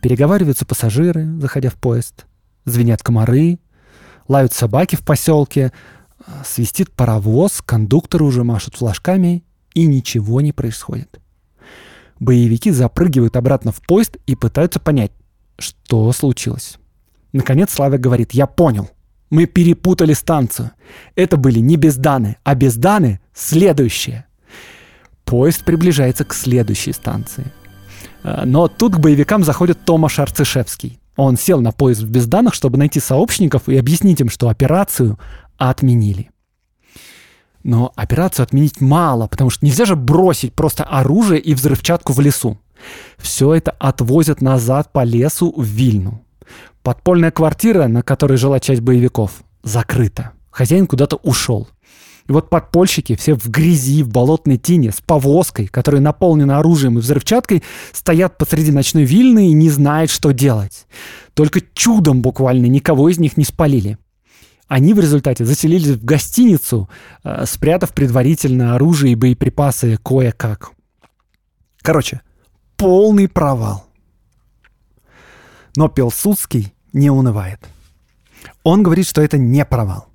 Переговариваются 0.00 0.64
пассажиры, 0.64 1.26
заходя 1.40 1.70
в 1.70 1.74
поезд. 1.74 2.26
Звенят 2.64 3.02
комары, 3.02 3.58
лают 4.28 4.52
собаки 4.52 4.96
в 4.96 5.04
поселке, 5.04 5.72
свистит 6.44 6.90
паровоз, 6.92 7.62
кондукторы 7.62 8.24
уже 8.24 8.44
машут 8.44 8.76
флажками, 8.76 9.44
и 9.74 9.86
ничего 9.86 10.40
не 10.40 10.52
происходит. 10.52 11.20
Боевики 12.18 12.70
запрыгивают 12.70 13.36
обратно 13.36 13.72
в 13.72 13.80
поезд 13.80 14.16
и 14.26 14.34
пытаются 14.34 14.78
понять, 14.80 15.12
что 15.58 16.10
случилось. 16.12 16.78
Наконец 17.32 17.72
Славик 17.72 18.00
говорит, 18.00 18.32
я 18.32 18.46
понял. 18.46 18.90
Мы 19.30 19.46
перепутали 19.46 20.12
станцию. 20.12 20.72
Это 21.14 21.36
были 21.36 21.60
не 21.60 21.76
безданы, 21.76 22.36
а 22.42 22.54
безданы 22.54 23.20
следующие. 23.32 24.26
Поезд 25.24 25.64
приближается 25.64 26.24
к 26.24 26.34
следующей 26.34 26.92
станции. 26.92 27.52
А, 28.22 28.44
но 28.44 28.68
тут 28.68 28.94
к 28.94 28.98
боевикам 28.98 29.44
заходит 29.44 29.84
Томаш 29.84 30.18
Арцишевский. 30.18 31.00
Он 31.16 31.36
сел 31.36 31.60
на 31.60 31.72
поезд 31.72 32.02
в 32.02 32.10
безданных, 32.10 32.54
чтобы 32.54 32.78
найти 32.78 33.00
сообщников 33.00 33.68
и 33.68 33.76
объяснить 33.76 34.20
им, 34.20 34.30
что 34.30 34.48
операцию 34.48 35.18
отменили. 35.58 36.30
Но 37.62 37.92
операцию 37.94 38.44
отменить 38.44 38.80
мало, 38.80 39.26
потому 39.26 39.50
что 39.50 39.66
нельзя 39.66 39.84
же 39.84 39.96
бросить 39.96 40.54
просто 40.54 40.84
оружие 40.84 41.40
и 41.40 41.54
взрывчатку 41.54 42.12
в 42.12 42.20
лесу. 42.20 42.58
Все 43.18 43.54
это 43.54 43.72
отвозят 43.72 44.40
назад 44.40 44.92
по 44.92 45.04
лесу 45.04 45.52
в 45.54 45.64
Вильну. 45.64 46.24
Подпольная 46.82 47.30
квартира, 47.30 47.86
на 47.88 48.02
которой 48.02 48.38
жила 48.38 48.58
часть 48.58 48.80
боевиков, 48.80 49.42
закрыта. 49.62 50.32
Хозяин 50.50 50.86
куда-то 50.86 51.16
ушел. 51.16 51.68
И 52.28 52.32
вот 52.32 52.50
подпольщики 52.50 53.16
все 53.16 53.34
в 53.34 53.48
грязи, 53.48 54.02
в 54.02 54.08
болотной 54.08 54.56
тине, 54.56 54.92
с 54.92 55.00
повозкой, 55.00 55.66
которая 55.66 56.00
наполнена 56.00 56.58
оружием 56.58 56.98
и 56.98 57.00
взрывчаткой, 57.00 57.62
стоят 57.92 58.38
посреди 58.38 58.70
ночной 58.70 59.04
Вильны 59.04 59.50
и 59.50 59.54
не 59.54 59.70
знают, 59.70 60.10
что 60.10 60.32
делать. 60.32 60.86
Только 61.34 61.60
чудом 61.74 62.22
буквально 62.22 62.66
никого 62.66 63.08
из 63.08 63.18
них 63.18 63.36
не 63.36 63.44
спалили. 63.44 63.98
Они 64.68 64.94
в 64.94 65.00
результате 65.00 65.44
заселились 65.44 65.96
в 65.96 66.04
гостиницу, 66.04 66.88
э, 67.24 67.44
спрятав 67.46 67.92
предварительно 67.92 68.76
оружие 68.76 69.12
и 69.12 69.16
боеприпасы 69.16 69.96
кое-как. 69.96 70.70
Короче, 71.82 72.20
полный 72.76 73.28
провал. 73.28 73.86
Но 75.74 75.88
Пилсудский 75.88 76.72
не 76.92 77.10
унывает. 77.10 77.58
Он 78.62 78.82
говорит, 78.82 79.08
что 79.08 79.22
это 79.22 79.38
не 79.38 79.64
провал. 79.64 80.06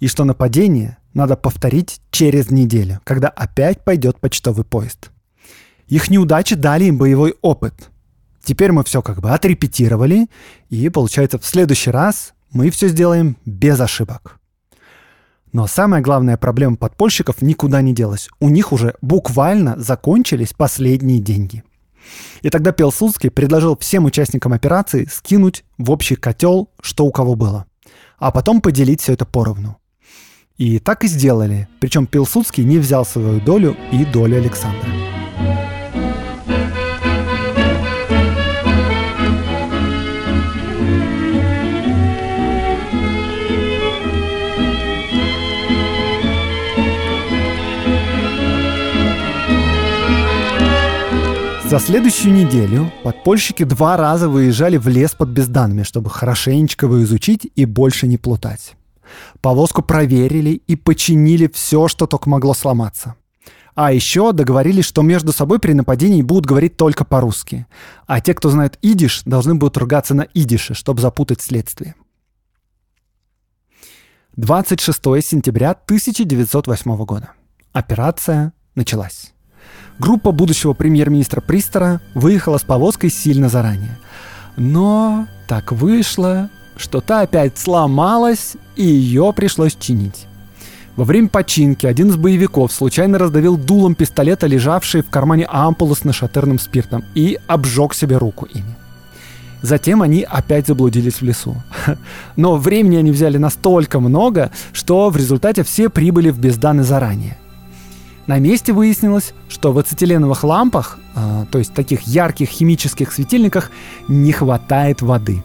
И 0.00 0.08
что 0.08 0.24
нападение 0.24 0.98
надо 1.14 1.36
повторить 1.36 2.00
через 2.10 2.50
неделю, 2.50 3.00
когда 3.04 3.28
опять 3.28 3.84
пойдет 3.84 4.18
почтовый 4.18 4.64
поезд. 4.64 5.10
Их 5.88 6.10
неудачи 6.10 6.54
дали 6.54 6.84
им 6.84 6.98
боевой 6.98 7.34
опыт. 7.42 7.90
Теперь 8.42 8.72
мы 8.72 8.82
все 8.84 9.02
как 9.02 9.20
бы 9.20 9.30
отрепетировали, 9.30 10.28
и 10.68 10.88
получается 10.88 11.38
в 11.38 11.44
следующий 11.44 11.90
раз 11.90 12.34
мы 12.50 12.70
все 12.70 12.88
сделаем 12.88 13.36
без 13.44 13.80
ошибок. 13.80 14.38
Но 15.52 15.66
самая 15.66 16.00
главная 16.00 16.38
проблема 16.38 16.76
подпольщиков 16.76 17.42
никуда 17.42 17.82
не 17.82 17.92
делась. 17.92 18.30
У 18.40 18.48
них 18.48 18.72
уже 18.72 18.94
буквально 19.02 19.78
закончились 19.78 20.54
последние 20.54 21.20
деньги. 21.20 21.62
И 22.40 22.50
тогда 22.50 22.72
Пилсудский 22.72 23.30
предложил 23.30 23.76
всем 23.76 24.06
участникам 24.06 24.52
операции 24.54 25.06
скинуть 25.12 25.64
в 25.78 25.90
общий 25.90 26.16
котел, 26.16 26.70
что 26.80 27.04
у 27.04 27.12
кого 27.12 27.34
было, 27.34 27.66
а 28.18 28.30
потом 28.30 28.60
поделить 28.60 29.02
все 29.02 29.12
это 29.12 29.24
поровну. 29.24 29.76
И 30.62 30.78
так 30.78 31.02
и 31.02 31.08
сделали. 31.08 31.66
Причем 31.80 32.06
Пилсудский 32.06 32.62
не 32.62 32.78
взял 32.78 33.04
свою 33.04 33.40
долю 33.40 33.76
и 33.90 34.04
долю 34.04 34.36
Александра. 34.36 34.88
За 51.64 51.80
следующую 51.80 52.34
неделю 52.34 52.92
подпольщики 53.02 53.64
два 53.64 53.96
раза 53.96 54.28
выезжали 54.28 54.76
в 54.76 54.86
лес 54.86 55.10
под 55.10 55.30
безданными, 55.30 55.82
чтобы 55.82 56.08
хорошенечко 56.08 56.86
его 56.86 57.02
изучить 57.02 57.50
и 57.56 57.64
больше 57.64 58.06
не 58.06 58.16
плутать. 58.16 58.76
Повозку 59.40 59.82
проверили 59.82 60.50
и 60.50 60.76
починили 60.76 61.50
все, 61.52 61.88
что 61.88 62.06
только 62.06 62.28
могло 62.28 62.54
сломаться. 62.54 63.16
А 63.74 63.92
еще 63.92 64.32
договорились, 64.32 64.84
что 64.84 65.02
между 65.02 65.32
собой 65.32 65.58
при 65.58 65.72
нападении 65.72 66.22
будут 66.22 66.44
говорить 66.44 66.76
только 66.76 67.04
по-русски. 67.04 67.66
А 68.06 68.20
те, 68.20 68.34
кто 68.34 68.50
знает 68.50 68.78
идиш, 68.82 69.22
должны 69.24 69.54
будут 69.54 69.78
ругаться 69.78 70.14
на 70.14 70.26
идише, 70.34 70.74
чтобы 70.74 71.00
запутать 71.00 71.40
следствие. 71.40 71.94
26 74.36 74.98
сентября 75.22 75.70
1908 75.70 77.04
года. 77.04 77.32
Операция 77.72 78.52
началась. 78.74 79.32
Группа 79.98 80.32
будущего 80.32 80.72
премьер-министра 80.72 81.40
Пристера 81.40 82.00
выехала 82.14 82.58
с 82.58 82.62
повозкой 82.62 83.10
сильно 83.10 83.48
заранее. 83.48 83.98
Но 84.56 85.28
так 85.48 85.72
вышло, 85.72 86.50
что 86.76 87.00
та 87.00 87.22
опять 87.22 87.58
сломалась, 87.58 88.54
и 88.76 88.84
ее 88.84 89.32
пришлось 89.34 89.76
чинить. 89.76 90.26
Во 90.96 91.04
время 91.04 91.28
починки 91.28 91.86
один 91.86 92.10
из 92.10 92.16
боевиков 92.16 92.70
случайно 92.70 93.18
раздавил 93.18 93.56
дулом 93.56 93.94
пистолета, 93.94 94.46
лежавший 94.46 95.02
в 95.02 95.08
кармане 95.08 95.46
ампулу 95.50 95.94
с 95.94 96.04
нашатырным 96.04 96.58
спиртом, 96.58 97.04
и 97.14 97.38
обжег 97.46 97.94
себе 97.94 98.18
руку 98.18 98.44
ими. 98.44 98.76
Затем 99.62 100.02
они 100.02 100.26
опять 100.28 100.66
заблудились 100.66 101.20
в 101.20 101.22
лесу. 101.22 101.56
Но 102.36 102.56
времени 102.56 102.96
они 102.96 103.12
взяли 103.12 103.38
настолько 103.38 104.00
много, 104.00 104.50
что 104.72 105.08
в 105.08 105.16
результате 105.16 105.62
все 105.62 105.88
прибыли 105.88 106.30
в 106.30 106.38
Безданы 106.38 106.82
заранее. 106.82 107.38
На 108.26 108.38
месте 108.38 108.72
выяснилось, 108.72 109.34
что 109.48 109.72
в 109.72 109.78
ацетиленовых 109.78 110.44
лампах, 110.44 110.98
э, 111.14 111.46
то 111.50 111.58
есть 111.58 111.74
таких 111.74 112.02
ярких 112.02 112.48
химических 112.48 113.12
светильниках, 113.12 113.70
не 114.08 114.32
хватает 114.32 115.00
воды. 115.00 115.42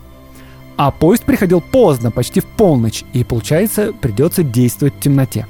А 0.77 0.91
поезд 0.91 1.23
приходил 1.25 1.59
поздно, 1.59 2.11
почти 2.11 2.39
в 2.39 2.45
полночь, 2.45 3.03
и, 3.11 3.23
получается, 3.23 3.93
придется 3.93 4.43
действовать 4.43 4.93
в 4.95 4.99
темноте. 4.99 5.47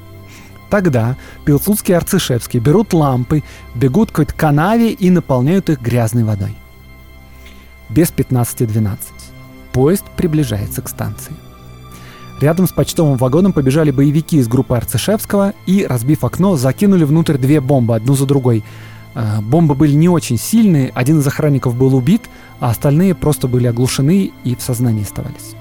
Тогда 0.70 1.18
Пилсудский 1.46 1.94
и 1.94 1.98
Арцишевский 1.98 2.60
берут 2.60 2.94
лампы, 2.94 3.44
бегут 3.76 4.10
к 4.10 4.16
какой-то 4.16 4.34
канаве 4.34 4.92
и 4.92 5.10
наполняют 5.10 5.70
их 5.70 5.82
грязной 5.82 6.24
водой. 6.24 6.56
Без 7.90 8.10
15.12. 8.10 8.98
Поезд 9.74 10.06
приближается 10.16 10.82
к 10.82 10.90
станции. 10.90 11.34
Рядом 12.40 12.68
с 12.68 12.72
почтовым 12.72 13.18
вагоном 13.18 13.52
побежали 13.52 13.92
боевики 13.92 14.38
из 14.38 14.48
группы 14.48 14.76
Арцишевского 14.76 15.54
и, 15.66 15.86
разбив 15.86 16.24
окно, 16.24 16.56
закинули 16.56 17.04
внутрь 17.04 17.38
две 17.38 17.60
бомбы, 17.62 17.96
одну 17.96 18.16
за 18.16 18.26
другой. 18.26 18.63
А, 19.19 19.41
бомбы 19.41 19.73
были 19.73 19.93
не 19.93 20.10
очень 20.10 20.38
сильные, 20.38 20.91
один 20.93 21.21
из 21.21 21.25
охранников 21.25 21.75
был 21.75 21.95
убит, 21.95 22.21
а 22.60 22.69
остальные 22.69 23.15
просто 23.15 23.47
были 23.47 23.65
оглушены 23.65 24.32
и 24.43 24.56
в 24.56 24.62
сознании 24.62 25.01
оставались. 25.01 25.56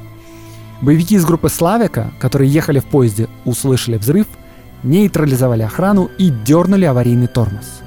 Боевики 0.82 1.14
из 1.14 1.24
группы 1.24 1.48
Славика, 1.48 2.12
которые 2.18 2.52
ехали 2.52 2.80
в 2.80 2.84
поезде, 2.84 3.28
услышали 3.46 3.96
взрыв, 3.96 4.26
нейтрализовали 4.82 5.62
охрану 5.62 6.10
и 6.18 6.28
дернули 6.28 6.84
аварийный 6.84 7.28
тормоз. 7.28 7.80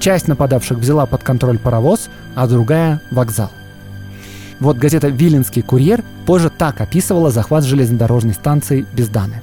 Часть 0.00 0.26
нападавших 0.26 0.78
взяла 0.78 1.06
под 1.06 1.22
контроль 1.22 1.60
паровоз, 1.60 2.08
а 2.34 2.48
другая— 2.48 3.00
вокзал. 3.12 3.52
Вот 4.58 4.76
газета 4.76 5.06
«Виленский 5.06 5.62
курьер» 5.62 6.02
позже 6.26 6.50
так 6.50 6.80
описывала 6.80 7.30
захват 7.30 7.62
железнодорожной 7.62 8.34
станции 8.34 8.84
Безданы. 8.92 9.40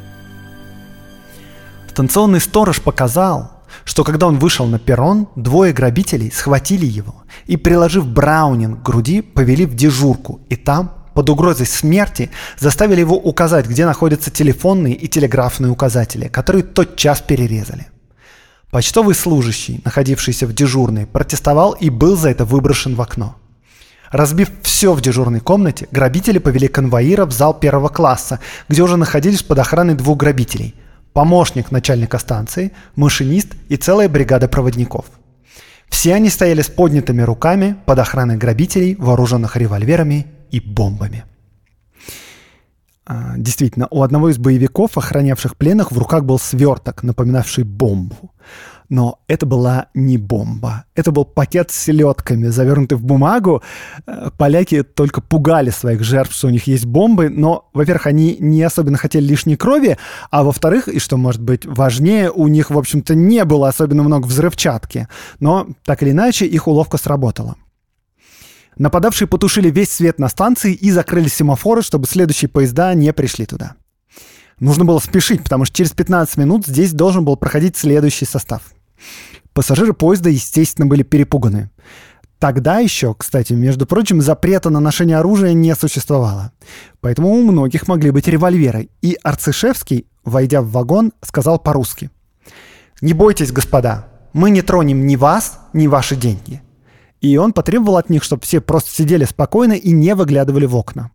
Станционный 1.90 2.42
сторож 2.42 2.82
показал, 2.82 3.54
что 3.86 4.04
когда 4.04 4.28
он 4.28 4.40
вышел 4.40 4.66
на 4.66 4.80
перрон, 4.80 5.28
двое 5.36 5.74
грабителей 5.74 6.32
схватили 6.32 6.86
его 6.86 7.24
и, 7.46 7.58
приложив 7.58 8.08
браунинг 8.08 8.82
к 8.82 8.86
груди, 8.86 9.22
повели 9.22 9.66
в 9.66 9.76
дежурку, 9.76 10.42
и 10.50 10.56
там, 10.56 10.94
под 11.14 11.30
угрозой 11.30 11.66
смерти, 11.66 12.32
заставили 12.58 13.02
его 13.02 13.16
указать, 13.16 13.68
где 13.68 13.86
находятся 13.86 14.32
телефонные 14.32 14.96
и 14.96 15.08
телеграфные 15.08 15.72
указатели, 15.72 16.28
которые 16.28 16.64
тот 16.64 16.96
час 16.96 17.22
перерезали. 17.22 17.88
Почтовый 18.72 19.14
служащий, 19.14 19.82
находившийся 19.86 20.48
в 20.48 20.54
дежурной, 20.54 21.06
протестовал 21.06 21.74
и 21.74 21.90
был 21.90 22.18
за 22.18 22.30
это 22.30 22.44
выброшен 22.44 22.96
в 22.96 23.02
окно. 23.02 23.36
Разбив 24.12 24.50
все 24.62 24.94
в 24.94 25.02
дежурной 25.02 25.40
комнате, 25.40 25.88
грабители 25.92 26.40
повели 26.40 26.68
конвоира 26.68 27.26
в 27.26 27.32
зал 27.32 27.54
первого 27.54 27.90
класса, 27.90 28.40
где 28.70 28.82
уже 28.82 28.98
находились 28.98 29.44
под 29.44 29.60
охраной 29.60 29.96
двух 29.96 30.18
грабителей. 30.18 30.76
Помощник 31.14 31.72
начальника 31.72 32.18
станции, 32.18 32.72
машинист 32.96 33.50
и 33.70 33.78
целая 33.78 34.10
бригада 34.10 34.48
проводников. 34.48 35.06
Все 35.88 36.16
они 36.16 36.30
стояли 36.30 36.64
с 36.64 36.70
поднятыми 36.70 37.22
руками 37.22 37.76
под 37.86 38.00
охраной 38.00 38.36
грабителей, 38.36 38.96
вооруженных 38.96 39.56
револьверами 39.56 40.26
и 40.50 40.60
бомбами. 40.60 41.26
А, 43.06 43.34
действительно, 43.38 43.88
у 43.92 44.02
одного 44.02 44.30
из 44.30 44.38
боевиков, 44.38 44.98
охранявших 44.98 45.56
пленных, 45.56 45.92
в 45.92 45.98
руках 45.98 46.24
был 46.24 46.40
сверток, 46.40 47.04
напоминавший 47.04 47.64
бомбу. 47.64 48.32
Но 48.90 49.20
это 49.28 49.46
была 49.46 49.88
не 49.94 50.18
бомба. 50.18 50.86
Это 50.96 51.12
был 51.12 51.26
пакет 51.26 51.72
с 51.72 51.76
селедками, 51.76 52.48
завернутый 52.48 52.98
в 52.98 53.04
бумагу. 53.04 53.64
Э, 54.06 54.30
поляки 54.38 54.84
только 54.84 55.22
пугали 55.22 55.70
своих 55.70 56.04
жертв, 56.04 56.36
что 56.36 56.48
у 56.48 56.52
них 56.52 56.68
есть 56.68 56.86
бомбы. 56.86 57.30
Но, 57.30 57.70
во-первых, 57.74 58.08
они 58.08 58.38
не 58.40 58.62
особенно 58.64 58.98
хотели 58.98 59.24
лишней 59.24 59.56
крови, 59.56 59.98
а 60.32 60.44
во-вторых, 60.44 60.88
и 60.88 61.00
что 61.00 61.18
может 61.18 61.42
быть 61.42 61.66
важнее, 61.66 62.32
у 62.32 62.48
них, 62.48 62.70
в 62.70 62.78
общем-то, 62.78 63.16
не 63.16 63.46
было 63.46 63.68
особенно 63.68 64.04
много 64.04 64.28
взрывчатки. 64.28 65.08
Но, 65.40 65.68
так 65.86 66.04
или 66.04 66.12
иначе, 66.12 66.46
их 66.46 66.68
уловка 66.68 66.98
сработала. 66.98 67.56
Нападавшие 68.78 69.28
потушили 69.28 69.70
весь 69.70 69.92
свет 69.92 70.20
на 70.20 70.30
станции 70.30 70.74
и 70.74 70.92
закрыли 70.92 71.28
семафоры, 71.28 71.82
чтобы 71.82 72.08
следующие 72.08 72.50
поезда 72.50 72.94
не 72.94 73.14
пришли 73.14 73.46
туда. 73.46 73.76
Нужно 74.60 74.86
было 74.86 75.00
спешить, 75.00 75.44
потому 75.44 75.66
что 75.66 75.76
через 75.76 75.92
15 75.92 76.38
минут 76.38 76.66
здесь 76.66 76.94
должен 76.94 77.26
был 77.26 77.36
проходить 77.38 77.78
следующий 77.78 78.26
состав. 78.26 78.62
Пассажиры 79.54 79.94
поезда, 79.94 80.30
естественно, 80.30 80.88
были 80.88 81.04
перепуганы. 81.04 81.70
Тогда 82.40 82.80
еще, 82.80 83.16
кстати, 83.16 83.54
между 83.54 83.86
прочим, 83.86 84.22
запрета 84.22 84.70
на 84.70 84.82
ношение 84.82 85.18
оружия 85.18 85.54
не 85.54 85.74
существовало. 85.76 86.52
Поэтому 87.00 87.30
у 87.30 87.42
многих 87.42 87.88
могли 87.88 88.12
быть 88.12 88.28
револьверы. 88.28 88.90
И 89.02 89.18
Арцишевский, 89.24 90.08
войдя 90.26 90.62
в 90.62 90.70
вагон, 90.72 91.14
сказал 91.22 91.58
по-русски. 91.58 92.10
«Не 93.02 93.14
бойтесь, 93.14 93.52
господа, 93.52 94.08
мы 94.34 94.50
не 94.50 94.62
тронем 94.62 95.08
ни 95.08 95.16
вас, 95.16 95.60
ни 95.72 95.88
ваши 95.88 96.16
деньги». 96.16 96.62
И 97.22 97.38
он 97.38 97.54
потребовал 97.54 97.96
от 97.96 98.10
них, 98.10 98.24
чтобы 98.24 98.42
все 98.42 98.60
просто 98.60 98.90
сидели 98.90 99.24
спокойно 99.24 99.74
и 99.74 99.92
не 99.92 100.14
выглядывали 100.14 100.66
в 100.66 100.76
окна. 100.76 101.12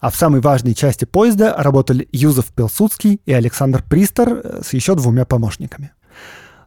А 0.00 0.10
в 0.10 0.16
самой 0.16 0.40
важной 0.40 0.74
части 0.74 1.04
поезда 1.04 1.54
работали 1.58 2.08
Юзеф 2.12 2.46
Пилсудский 2.46 3.20
и 3.26 3.32
Александр 3.32 3.82
Пристер 3.82 4.40
э, 4.42 4.60
с 4.64 4.72
еще 4.72 4.94
двумя 4.94 5.24
помощниками. 5.24 5.92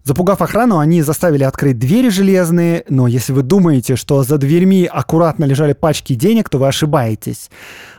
Запугав 0.04 0.42
охрану, 0.42 0.80
они 0.80 1.04
заставили 1.04 1.44
открыть 1.44 1.78
двери 1.78 2.10
железные, 2.10 2.84
но 2.90 3.08
если 3.08 3.34
вы 3.34 3.44
думаете, 3.44 3.96
что 3.96 4.24
за 4.24 4.40
дверьми 4.40 4.90
аккуратно 4.92 5.46
лежали 5.46 5.74
пачки 5.74 6.16
денег, 6.16 6.50
то 6.50 6.58
вы 6.58 6.68
ошибаетесь. 6.68 7.52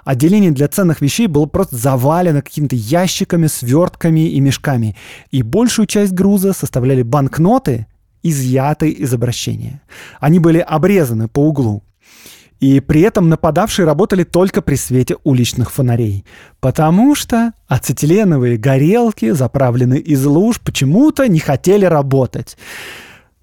Отделение 0.05 0.51
для 0.51 0.67
ценных 0.67 1.01
вещей 1.01 1.29
было 1.29 1.47
просто 1.47 1.77
завалено 1.77 2.43
какими-то 2.43 2.75
ящиками, 2.75 3.47
свертками 3.47 4.29
и 4.29 4.41
мешками. 4.41 4.97
И 5.31 5.43
большую 5.43 5.87
часть 5.87 6.13
груза 6.13 6.53
составляли 6.53 7.03
банкноты, 7.03 7.87
изъятые 8.25 8.93
из 8.93 9.15
обращения. 9.15 9.81
Они 10.19 10.41
были 10.41 10.59
обрезаны 10.59 11.29
по 11.29 11.47
углу. 11.47 11.85
И 12.63 12.79
при 12.79 13.01
этом 13.01 13.29
нападавшие 13.29 13.85
работали 13.85 14.23
только 14.23 14.63
при 14.63 14.77
свете 14.77 15.17
уличных 15.25 15.73
фонарей. 15.73 16.25
Потому 16.61 17.17
что 17.17 17.55
ацетиленовые 17.67 18.57
горелки, 18.57 19.31
заправленные 19.31 19.99
из 19.99 20.25
луж, 20.25 20.61
почему-то 20.61 21.27
не 21.27 21.41
хотели 21.41 21.87
работать. 21.87 22.57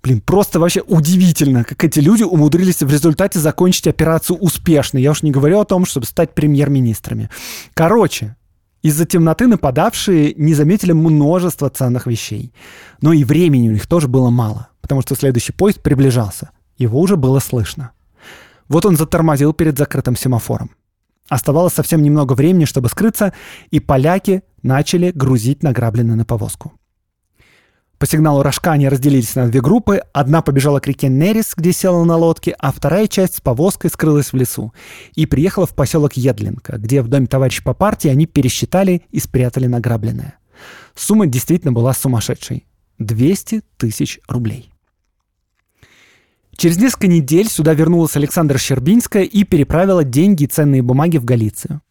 Блин, 0.02 0.22
просто 0.22 0.62
вообще 0.62 0.80
удивительно, 0.88 1.66
как 1.66 1.84
эти 1.84 2.00
люди 2.00 2.24
умудрились 2.24 2.82
в 2.82 2.90
результате 2.90 3.40
закончить 3.40 3.88
операцию 3.88 4.38
успешно. 4.38 4.98
Я 4.98 5.12
уж 5.12 5.22
не 5.22 5.32
говорю 5.32 5.60
о 5.60 5.66
том, 5.66 5.86
чтобы 5.86 6.06
стать 6.06 6.34
премьер-министрами. 6.34 7.30
Короче, 7.74 8.38
из-за 8.82 9.06
темноты 9.06 9.48
нападавшие 9.48 10.34
не 10.38 10.54
заметили 10.54 10.94
множество 10.94 11.70
ценных 11.70 12.08
вещей. 12.08 12.54
Но 13.02 13.12
и 13.12 13.26
времени 13.26 13.68
у 13.68 13.74
них 13.74 13.86
тоже 13.86 14.08
было 14.08 14.30
мало, 14.30 14.70
потому 14.80 15.02
что 15.02 15.16
следующий 15.16 15.52
поезд 15.52 15.82
приближался. 15.82 16.52
Его 16.78 17.02
уже 17.02 17.18
было 17.18 17.40
слышно. 17.40 17.92
Вот 18.70 18.86
он 18.86 18.96
затормозил 18.96 19.54
перед 19.54 19.78
закрытым 19.78 20.16
семафором. 20.16 20.72
Оставалось 21.28 21.74
совсем 21.74 22.02
немного 22.02 22.34
времени, 22.34 22.66
чтобы 22.66 22.90
скрыться, 22.90 23.34
и 23.70 23.80
поляки 23.80 24.44
начали 24.64 25.12
грузить 25.12 25.62
награбленное 25.62 26.16
на 26.16 26.26
повозку. 26.26 26.74
По 28.00 28.08
сигналу 28.08 28.42
рожка 28.44 28.72
они 28.72 28.88
разделились 28.88 29.36
на 29.36 29.50
две 29.50 29.60
группы. 29.60 30.02
Одна 30.14 30.42
побежала 30.42 30.80
к 30.80 30.88
реке 30.88 31.10
Нерис, 31.10 31.54
где 31.56 31.74
села 31.74 32.06
на 32.06 32.16
лодке, 32.16 32.56
а 32.58 32.72
вторая 32.72 33.08
часть 33.08 33.36
с 33.36 33.42
повозкой 33.42 33.90
скрылась 33.90 34.32
в 34.32 34.38
лесу 34.38 34.74
и 35.16 35.26
приехала 35.26 35.66
в 35.66 35.76
поселок 35.76 36.14
Едлинка, 36.14 36.78
где 36.78 37.02
в 37.02 37.10
доме 37.10 37.28
товарища 37.28 37.62
по 37.62 37.74
партии 37.74 38.08
они 38.08 38.26
пересчитали 38.26 39.02
и 39.12 39.20
спрятали 39.20 39.68
награбленное. 39.68 40.36
Сумма 40.96 41.28
действительно 41.28 41.74
была 41.74 41.94
сумасшедшей. 41.94 42.66
200 43.00 43.64
тысяч 43.78 44.20
рублей. 44.30 44.72
Через 46.60 46.78
несколько 46.78 47.08
недель 47.08 47.50
сюда 47.50 47.74
вернулась 47.74 48.18
Александра 48.18 48.58
Щербинская 48.58 49.24
и 49.24 49.46
переправила 49.46 50.04
деньги 50.04 50.44
и 50.44 50.48
ценные 50.48 50.82
бумаги 50.82 51.16
в 51.16 51.24
Галицию. 51.24 51.82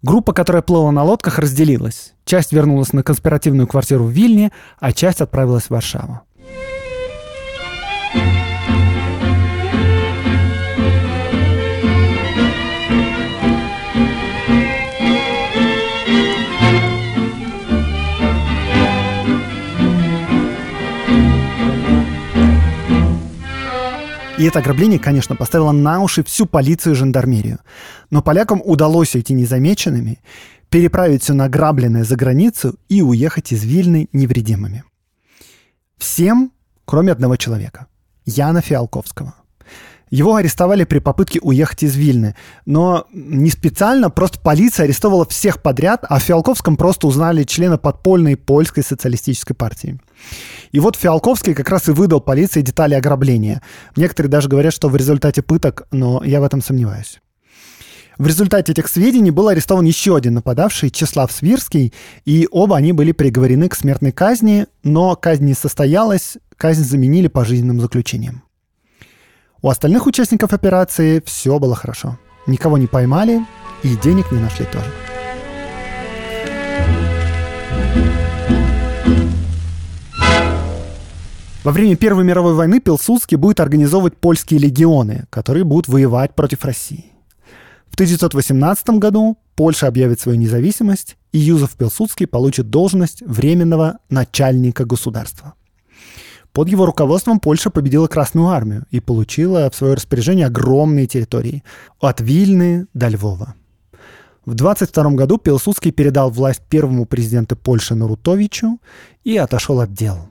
Группа, 0.00 0.32
которая 0.32 0.62
плыла 0.62 0.92
на 0.92 1.02
лодках, 1.02 1.40
разделилась. 1.40 2.14
Часть 2.24 2.52
вернулась 2.52 2.92
на 2.92 3.02
конспиративную 3.02 3.66
квартиру 3.66 4.04
в 4.04 4.10
Вильне, 4.10 4.52
а 4.78 4.92
часть 4.92 5.20
отправилась 5.20 5.64
в 5.64 5.70
Варшаву. 5.70 6.20
И 24.40 24.44
это 24.44 24.60
ограбление, 24.60 24.98
конечно, 24.98 25.36
поставило 25.36 25.70
на 25.70 26.00
уши 26.00 26.24
всю 26.24 26.46
полицию 26.46 26.94
и 26.94 26.96
жандармерию. 26.96 27.58
Но 28.08 28.22
полякам 28.22 28.62
удалось 28.64 29.14
уйти 29.14 29.34
незамеченными, 29.34 30.18
переправить 30.70 31.22
все 31.22 31.34
награбленное 31.34 32.04
за 32.04 32.16
границу 32.16 32.74
и 32.88 33.02
уехать 33.02 33.52
из 33.52 33.64
Вильны 33.64 34.08
невредимыми. 34.14 34.84
Всем, 35.98 36.52
кроме 36.86 37.12
одного 37.12 37.36
человека– 37.36 37.88
Яна 38.24 38.62
Фиалковского. 38.62 39.34
Его 40.10 40.34
арестовали 40.34 40.84
при 40.84 40.98
попытке 40.98 41.38
уехать 41.40 41.84
из 41.84 41.96
Вильны. 41.96 42.34
Но 42.66 43.06
не 43.12 43.50
специально, 43.50 44.10
просто 44.10 44.40
полиция 44.40 44.84
арестовала 44.84 45.24
всех 45.24 45.62
подряд, 45.62 46.04
а 46.08 46.18
в 46.18 46.22
Фиалковском 46.24 46.76
просто 46.76 47.06
узнали 47.06 47.44
члена 47.44 47.78
подпольной 47.78 48.36
польской 48.36 48.82
социалистической 48.82 49.54
партии. 49.54 50.00
И 50.72 50.80
вот 50.80 50.96
Фиалковский 50.96 51.54
как 51.54 51.70
раз 51.70 51.88
и 51.88 51.92
выдал 51.92 52.20
полиции 52.20 52.60
детали 52.60 52.94
ограбления. 52.94 53.62
Некоторые 53.96 54.30
даже 54.30 54.48
говорят, 54.48 54.74
что 54.74 54.88
в 54.88 54.96
результате 54.96 55.42
пыток, 55.42 55.86
но 55.92 56.22
я 56.24 56.40
в 56.40 56.44
этом 56.44 56.60
сомневаюсь. 56.60 57.20
В 58.18 58.26
результате 58.26 58.72
этих 58.72 58.88
сведений 58.88 59.30
был 59.30 59.48
арестован 59.48 59.86
еще 59.86 60.14
один 60.14 60.34
нападавший, 60.34 60.90
Числав 60.90 61.32
Свирский, 61.32 61.94
и 62.26 62.46
оба 62.50 62.76
они 62.76 62.92
были 62.92 63.12
приговорены 63.12 63.68
к 63.70 63.74
смертной 63.74 64.12
казни, 64.12 64.66
но 64.82 65.16
казнь 65.16 65.46
не 65.46 65.54
состоялась, 65.54 66.36
казнь 66.58 66.84
заменили 66.84 67.28
пожизненным 67.28 67.80
заключением. 67.80 68.42
У 69.62 69.68
остальных 69.68 70.06
участников 70.06 70.54
операции 70.54 71.22
все 71.26 71.58
было 71.58 71.74
хорошо. 71.74 72.18
Никого 72.46 72.78
не 72.78 72.86
поймали 72.86 73.44
и 73.82 73.94
денег 73.96 74.32
не 74.32 74.38
нашли 74.38 74.64
тоже. 74.64 74.86
Во 81.62 81.72
время 81.72 81.94
Первой 81.94 82.24
мировой 82.24 82.54
войны 82.54 82.80
Пилсудский 82.80 83.36
будет 83.36 83.60
организовывать 83.60 84.16
польские 84.16 84.60
легионы, 84.60 85.26
которые 85.28 85.64
будут 85.64 85.88
воевать 85.88 86.34
против 86.34 86.64
России. 86.64 87.12
В 87.90 87.94
1918 87.94 88.88
году 88.98 89.36
Польша 89.56 89.88
объявит 89.88 90.20
свою 90.20 90.38
независимость, 90.38 91.18
и 91.32 91.38
Юзеф 91.38 91.72
Пилсудский 91.72 92.26
получит 92.26 92.70
должность 92.70 93.20
временного 93.26 93.98
начальника 94.08 94.86
государства. 94.86 95.52
Под 96.52 96.68
его 96.68 96.84
руководством 96.84 97.38
Польша 97.38 97.70
победила 97.70 98.08
Красную 98.08 98.48
армию 98.48 98.84
и 98.90 99.00
получила 99.00 99.70
в 99.70 99.74
свое 99.74 99.94
распоряжение 99.94 100.46
огромные 100.46 101.06
территории 101.06 101.62
от 102.00 102.20
Вильны 102.20 102.86
до 102.92 103.08
Львова. 103.08 103.54
В 104.44 104.54
22 104.54 105.10
году 105.12 105.38
Пилсудский 105.38 105.92
передал 105.92 106.30
власть 106.30 106.62
первому 106.68 107.06
президенту 107.06 107.56
Польши 107.56 107.94
Нарутовичу 107.94 108.80
и 109.22 109.36
отошел 109.36 109.80
от 109.80 109.92
дел. 109.92 110.28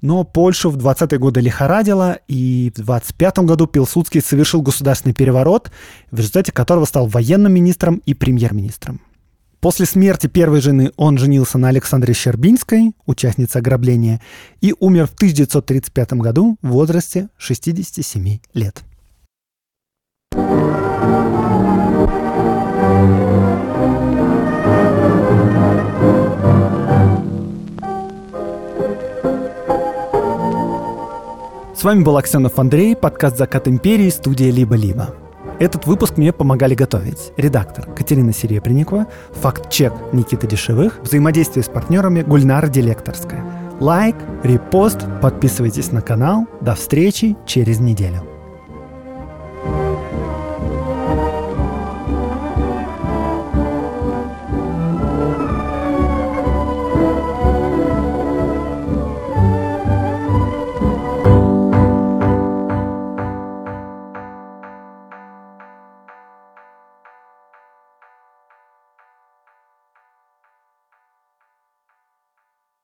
Но 0.00 0.24
Польшу 0.24 0.70
в 0.70 0.76
20-е 0.76 1.18
годы 1.18 1.40
лихорадило, 1.40 2.18
и 2.28 2.72
в 2.74 2.80
25 2.80 3.38
году 3.40 3.66
Пилсудский 3.66 4.20
совершил 4.20 4.62
государственный 4.62 5.14
переворот, 5.14 5.70
в 6.10 6.18
результате 6.18 6.52
которого 6.52 6.86
стал 6.86 7.06
военным 7.06 7.52
министром 7.52 8.02
и 8.04 8.14
премьер-министром. 8.14 9.00
После 9.60 9.86
смерти 9.86 10.26
первой 10.26 10.60
жены 10.60 10.92
он 10.96 11.18
женился 11.18 11.58
на 11.58 11.68
Александре 11.68 12.14
Щербинской, 12.14 12.92
участнице 13.06 13.56
ограбления, 13.56 14.20
и 14.60 14.74
умер 14.78 15.06
в 15.06 15.14
1935 15.14 16.12
году 16.14 16.56
в 16.62 16.68
возрасте 16.68 17.28
67 17.38 18.38
лет. 18.54 18.84
С 31.74 31.84
вами 31.84 32.02
был 32.02 32.16
Аксенов 32.16 32.58
Андрей, 32.58 32.96
подкаст 32.96 33.36
«Закат 33.36 33.68
империи», 33.68 34.08
студия 34.10 34.50
«Либо-либо». 34.50 35.25
Этот 35.58 35.86
выпуск 35.86 36.18
мне 36.18 36.32
помогали 36.32 36.74
готовить 36.74 37.32
редактор 37.38 37.86
Катерина 37.94 38.32
Серебренникова, 38.32 39.06
факт-чек 39.32 39.92
Никита 40.12 40.46
Дешевых, 40.46 41.00
взаимодействие 41.02 41.64
с 41.64 41.68
партнерами 41.68 42.22
Гульнара 42.22 42.68
Делекторская. 42.68 43.42
Лайк, 43.80 44.16
репост, 44.42 45.00
подписывайтесь 45.22 45.92
на 45.92 46.02
канал. 46.02 46.46
До 46.60 46.74
встречи 46.74 47.36
через 47.46 47.80
неделю. 47.80 48.35